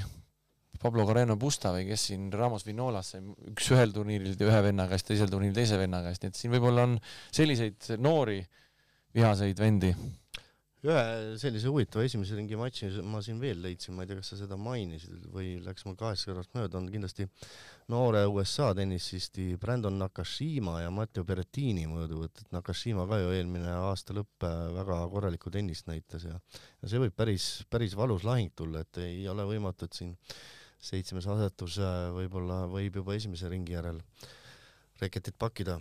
[0.83, 3.14] Pablo Carreno Busta või kes siin Ramos Vinolas
[3.53, 6.87] üks ühel turniiril ühe venna käest, teisel turniiril teise venna käest, nii et siin võib-olla
[6.89, 7.01] on
[7.35, 8.41] selliseid noori
[9.16, 9.95] vihaseid vendi.
[10.87, 14.37] ühe sellise huvitava esimese ringi matši ma siin veel leidsin, ma ei tea, kas sa
[14.39, 17.27] seda mainisid või läks mul kahest kõrvast mööda, on kindlasti
[17.91, 24.14] noore USA tennisisti Brandon Nakashima ja Matteo Berrettini mõõduvõtt, et Nakashima ka ju eelmine aasta
[24.14, 24.47] lõpp
[24.77, 29.27] väga korralikku tennist näitas ja ja see võib päris, päris valus lahing tulla, et ei
[29.33, 30.14] ole võimatu, et siin
[30.87, 31.80] seitsmes asetus
[32.14, 34.01] võib-olla võib juba esimese ringi järel
[35.01, 35.80] reketit pakkida.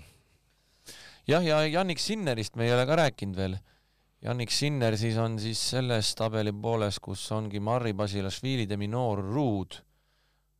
[1.28, 3.58] jah, ja Jannik Sinnerist me ei ole ka rääkinud veel.
[4.26, 9.82] Jannik Sinner siis on siis selles tabeli pooles, kus ongi Marri Basilašvili, Deminor, Ruud.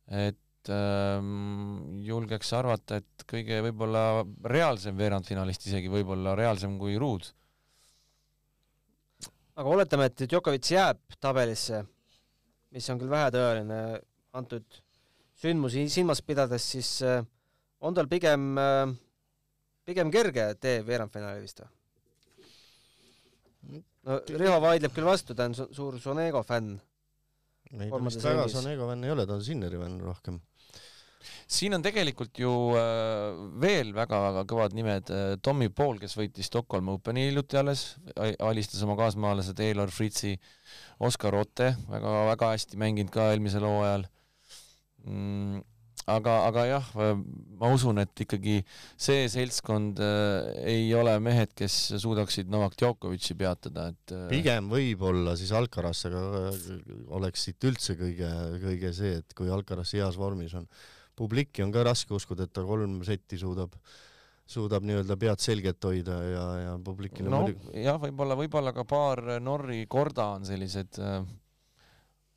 [0.06, 7.26] et ähm, julgeks arvata, et kõige võib-olla reaalsem veerandfinalist isegi võib-olla reaalsem kui Ruud.
[9.56, 11.82] aga oletame, et Djokovic jääb tabelisse,
[12.70, 13.80] mis on küll vähetõenäoline
[14.36, 14.82] antud
[15.40, 17.20] sündmusi silmas pidades, siis äh,
[17.84, 18.94] on tal pigem, äh,
[19.86, 21.72] pigem kerge tee veerandfinaali vist või?
[24.06, 26.76] no Riho vaidleb küll vastu, ta on su suur Sonego fänn.
[27.74, 30.40] ei, ta vist väga Sonego fänn ei ole, ta on Sinneri fänn rohkem.
[31.50, 35.12] siin on tegelikult ju äh, veel väga-väga kõvad nimed,
[35.42, 40.36] Tommy Paul, kes võitis Stockholm Openi hiljuti alles, alistas oma kaasmaalase Taylor Fritzi,
[41.02, 44.06] Oskar Otte, väga-väga hästi mänginud ka eelmisel hooajal
[45.06, 45.64] mm,
[46.12, 46.88] aga, aga jah,
[47.58, 53.88] ma usun, et ikkagi see seltskond äh, ei ole mehed, kes suudaksid Novak Djokovic'i peatada,
[53.94, 56.66] et äh, pigem võib-olla siis Alcaraz, aga äh,
[57.18, 58.32] oleks siit üldse kõige,
[58.62, 60.68] kõige see, et kui Alcaraz heas vormis on.
[61.16, 63.74] publiki on ka raske uskuda, et ta kolm setti suudab
[64.46, 67.80] suudab nii-öelda pead selget hoida ja, ja publikile no muidugi...
[67.82, 71.18] jah, võib-olla, võib-olla ka paar Norri korda on sellised äh,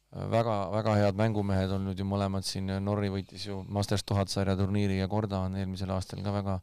[0.09, 5.07] väga-väga head mängumehed olnud ju mõlemad siin, Norri võitis ju Masters tuhat sarja turniiri ja
[5.07, 6.57] Korda on eelmisel aastal ka väga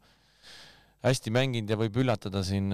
[1.06, 2.72] hästi mänginud ja võib üllatada siin.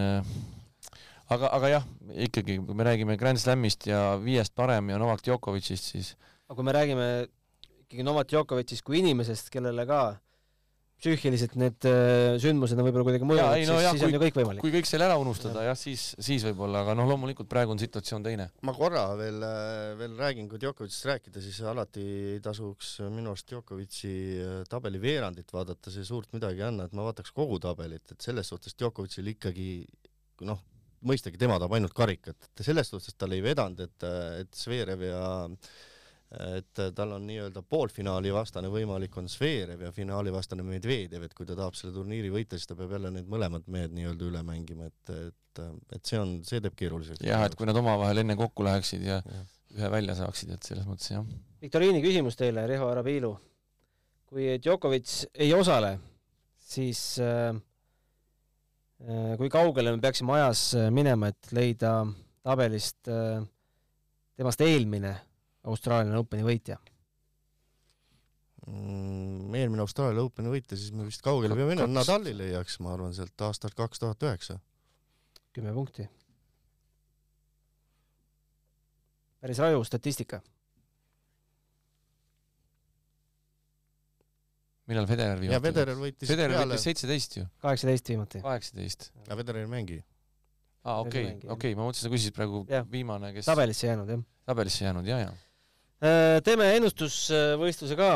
[1.28, 1.84] aga, aga jah,
[2.28, 6.14] ikkagi, kui me räägime Grand Slamist ja viiest parem ja Novak Djokovicist, siis
[6.48, 7.08] aga kui me räägime
[7.84, 10.02] ikkagi Novak Djokovicist kui inimesest, kellele ka
[11.02, 14.20] psüühiliselt need äh, sündmused on võib-olla kuidagi mõjunud, siis, no, jah, siis kui, on ju
[14.22, 14.62] kõik võimalik.
[14.62, 18.26] kui kõik selle ära unustada jah, siis, siis võib-olla, aga noh, loomulikult praegu on situatsioon
[18.26, 18.48] teine.
[18.68, 22.06] ma korra veel, äh, veel räägin, kui Djokovicist rääkida, siis alati
[22.44, 27.08] tasuks minu arust Djokovici äh, tabeli veerandit vaadata, see suurt midagi ei anna, et ma
[27.08, 29.70] vaataks kogu tabelit, et selles suhtes Djokovicil ikkagi
[30.46, 30.62] noh,
[31.02, 34.12] mõistagi tema tahab ainult karikat, et selles suhtes tal ei vedanud, et,
[34.44, 35.72] et Zverev ja äh,
[36.32, 41.46] et tal on nii-öelda poolfinaali vastane võimalik on Zverev ja finaali vastane Medvedjev, et kui
[41.48, 44.88] ta tahab selle turniiri võita, siis ta peab jälle need mõlemad mehed nii-öelda üle mängima,
[44.88, 45.62] et, et,
[45.92, 47.20] et see on, see teeb keeruliseks.
[47.26, 49.42] jah, et kui nad omavahel enne kokku läheksid ja, ja
[49.76, 51.26] ühe välja saaksid, et selles mõttes jah.
[51.60, 53.34] viktoriini küsimus teile, Riho Arabiilu.
[54.32, 55.98] kui Djokovic ei osale,
[56.56, 57.50] siis äh,
[59.04, 61.98] äh, kui kaugele me peaksime ajas minema, et leida
[62.42, 63.44] tabelist äh,
[64.40, 65.12] temast eelmine
[65.64, 66.78] Austraalian Openi võitja?
[68.66, 73.14] mm, eelmine Austraalia Openi võitja, siis me vist kaugele peame minema, Nadali leiaks, ma arvan,
[73.16, 74.58] sealt aastalt kaks tuhat üheksa.
[75.52, 76.08] kümme punkti.
[79.42, 80.40] päris raju statistika.
[84.86, 88.42] millal Federer ja viimati Federer võitis Federer peale võitis, seitseteist ju, kaheksateist viimati.
[88.42, 89.10] kaheksateist.
[89.26, 90.02] aga Federer ei mängi.
[90.84, 92.86] aa, okei, okei, ma mõtlesin, sa küsisid praegu Jah.
[92.90, 94.22] viimane, kes tabelisse jäänud jah.
[94.46, 95.32] tabelisse jäänud, ja, ja.
[96.02, 98.14] Teeme ennustusvõistluse ka.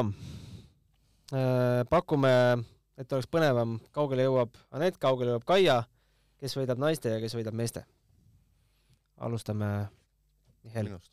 [1.91, 2.33] pakume,
[2.99, 5.77] et oleks põnevam, kaugele jõuab Anett, kaugele jõuab Kaia,
[6.41, 7.85] kes võidab naiste ja kes võidab meeste.
[9.19, 9.89] alustame
[10.65, 10.91] Mihhail.
[10.91, 11.13] minust.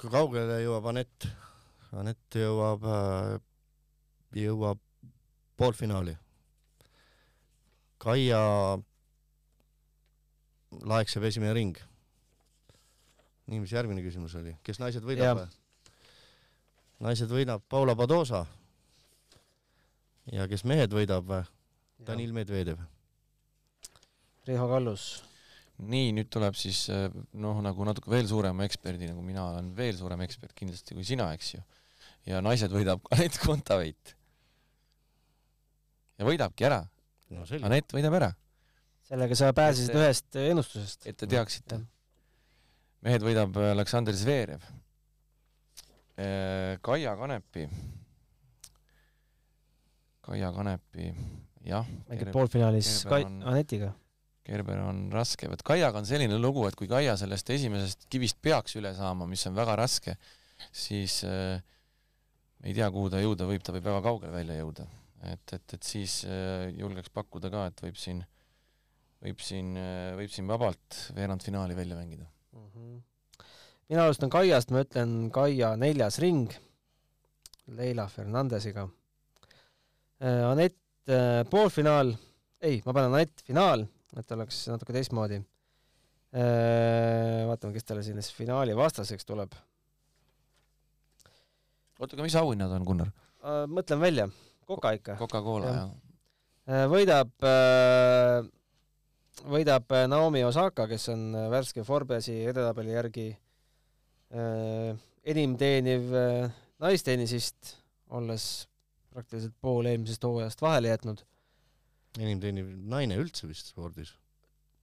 [0.00, 1.28] kui kaugele jõuab Anett?
[1.92, 2.84] Anett jõuab,
[4.34, 4.78] jõuab
[5.56, 6.16] poolfinaali.
[7.98, 8.42] Kaia
[10.70, 11.89] laekseb esimene ring.
[13.50, 15.56] nii, mis järgmine küsimus oli, kes naised võidab Jah.?
[17.02, 18.44] naised võidab Paula Padosa.
[20.30, 21.32] ja kes mehed võidab?
[22.00, 22.78] Danil Medvedev.
[24.48, 25.08] Riho Kallus.
[25.80, 27.08] nii, nüüd tuleb siis eh,
[27.40, 31.30] noh, nagu natuke veel suurema eksperdi, nagu mina olen veel suurem ekspert kindlasti kui sina,
[31.36, 31.60] eks ju.
[32.28, 34.14] ja naised võidab Anett Kontaveit.
[36.20, 36.82] ja võidabki ära,
[37.32, 37.44] no.
[37.64, 38.30] Anett võidab ära,
[39.08, 41.06] sellega sa pääsesid Et- ühest ennustusest.
[41.06, 41.88] et te teaksite Jah..
[43.06, 44.66] Mehed võidab äh, Aleksandr Zverev.
[46.84, 47.62] Kaia Kanepi,
[50.20, 51.06] Kaia Kanepi,
[51.64, 53.94] jah, mängib poolfinaalis Kerber Kai- on-, Anetiga.
[54.50, 58.76] Gerber on raske, vot Kaiaga on selline lugu, et kui Kaia sellest esimesest kivist peaks
[58.80, 60.16] üle saama, mis on väga raske,
[60.72, 61.60] siis äh,
[62.64, 64.88] ei tea, kuhu ta jõuda võib, ta võib väga kaugele välja jõuda.
[65.30, 68.20] et, et, et siis äh, julgeks pakkuda ka, et võib siin,
[69.24, 72.28] võib siin äh,, võib siin vabalt veerandfinaali välja mängida.
[73.90, 76.50] Mina alustan Kaiast, ma ütlen Kaia neljas ring
[77.76, 78.88] Leila Fernandesiga.
[80.20, 80.76] Anett
[81.10, 82.12] äh, poolfinaal,
[82.62, 83.86] ei, ma panen Anett finaal,
[84.18, 85.40] et oleks natuke teistmoodi.
[86.30, 89.54] vaatame, kes talle sinna siis finaali vastaseks tuleb.
[91.98, 93.10] oota, aga mis auhinnad on, Gunnar?
[93.66, 94.28] mõtlen välja,
[94.68, 95.16] Koka ikka.
[95.18, 96.86] Coca-Cola, Jah.
[96.92, 97.32] võidab,
[99.48, 103.28] võidab äh, Naomi Osaka, kes on äh, värske Forbesi edetabeli järgi
[104.34, 107.76] äh, enim teeniv äh, naistennisist,
[108.16, 108.46] olles
[109.10, 111.24] praktiliselt pool eelmisest hooajast vahele jätnud.
[112.18, 114.14] enim teeniv naine üldse vist spordis.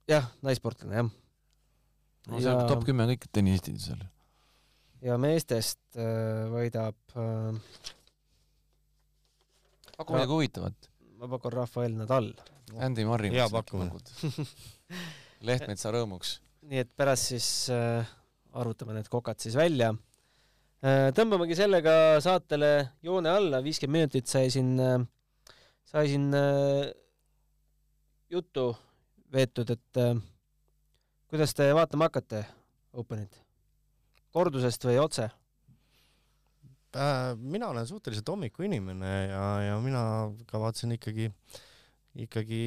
[0.08, 1.10] jah, naissportlane jah.
[2.28, 4.04] no seal Ja- top kümme kõik tennisistid seal.
[5.02, 7.56] ja meestest äh, võidab äh,,
[9.98, 10.90] paku midagi huvitavat.
[11.18, 12.32] Ma pakun Rafael Nadal.
[12.80, 13.32] Andy Murray.
[13.34, 13.92] Hea pakkumine.
[15.48, 16.40] Lehtmetsa rõõmuks.
[16.68, 18.08] nii et pärast siis äh,
[18.58, 21.12] arvutame need kokad siis välja äh,.
[21.16, 22.72] tõmbamegi sellega saatele
[23.06, 24.98] joone alla, viiskümmend minutit sai siin äh,,
[25.88, 26.90] sai siin äh,
[28.34, 28.72] juttu
[29.32, 30.18] veetud, et äh,
[31.32, 32.44] kuidas te vaatama hakkate
[32.98, 33.38] Openit?
[34.34, 35.30] kordusest või otse?
[36.98, 40.02] Äh, mina olen suhteliselt hommikuinimene ja, ja mina
[40.50, 41.28] kavatsen ikkagi,
[42.24, 42.62] ikkagi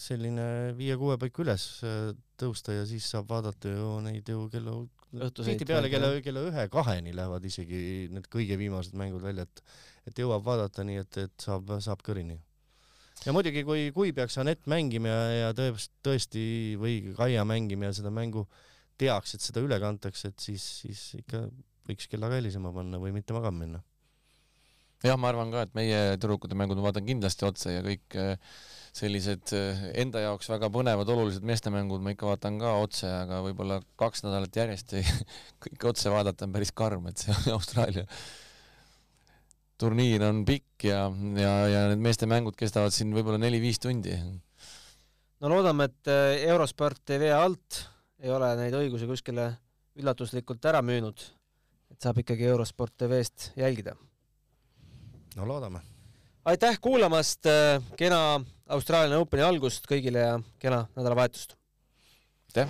[0.00, 0.46] selline
[0.78, 2.10] viie-kuue paiku üles äh,
[2.40, 4.74] tõusta ja siis saab vaadata ju neid ju kella,
[5.38, 9.62] tihtipeale kella, kella ühe-kaheni lähevad isegi need kõige viimased mängud välja, et,
[10.10, 12.40] et jõuab vaadata nii, et, et saab, saab kõrini.
[13.22, 16.44] ja muidugi, kui, kui peaks Anett mängima ja, ja tõesti, tõesti
[16.80, 18.48] või Kaia mängima ja seda mängu
[18.98, 21.46] teaks, et seda üle kantakse, et siis, siis ikka
[21.90, 23.84] võiks kella ka helisema panna või mitte magama minna.
[25.04, 28.36] jah, ma arvan ka, et meie tüdrukute mängud ma vaatan kindlasti otsa ja kõik äh,
[28.96, 33.80] sellised äh, enda jaoks väga põnevad olulised meestemängud ma ikka vaatan ka otse, aga võib-olla
[34.00, 35.06] kaks nädalat järjest ei
[35.64, 38.06] kõike otse vaadata on päris karm, et see Austraalia
[39.80, 41.06] turniir on pikk ja,
[41.38, 44.16] ja, ja need meeste mängud kestavad siin võib-olla neli-viis tundi.
[45.40, 47.84] no loodame, et äh, Eurosport tv alt
[48.20, 49.52] ei ole neid õigusi kuskile
[50.00, 51.22] üllatuslikult ära müünud,
[52.00, 53.96] saab ikkagi Eurosport tv-st jälgida.
[55.36, 55.80] no loodame.
[56.44, 57.44] aitäh kuulamast,
[57.96, 61.56] kena Austraalia Openi algust kõigile ja kena nädalavahetust!
[62.50, 62.68] aitäh!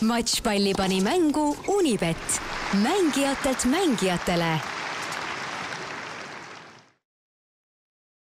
[0.00, 2.40] matšpalli pani mängu Unibet,
[2.82, 4.75] mängijatelt mängijatele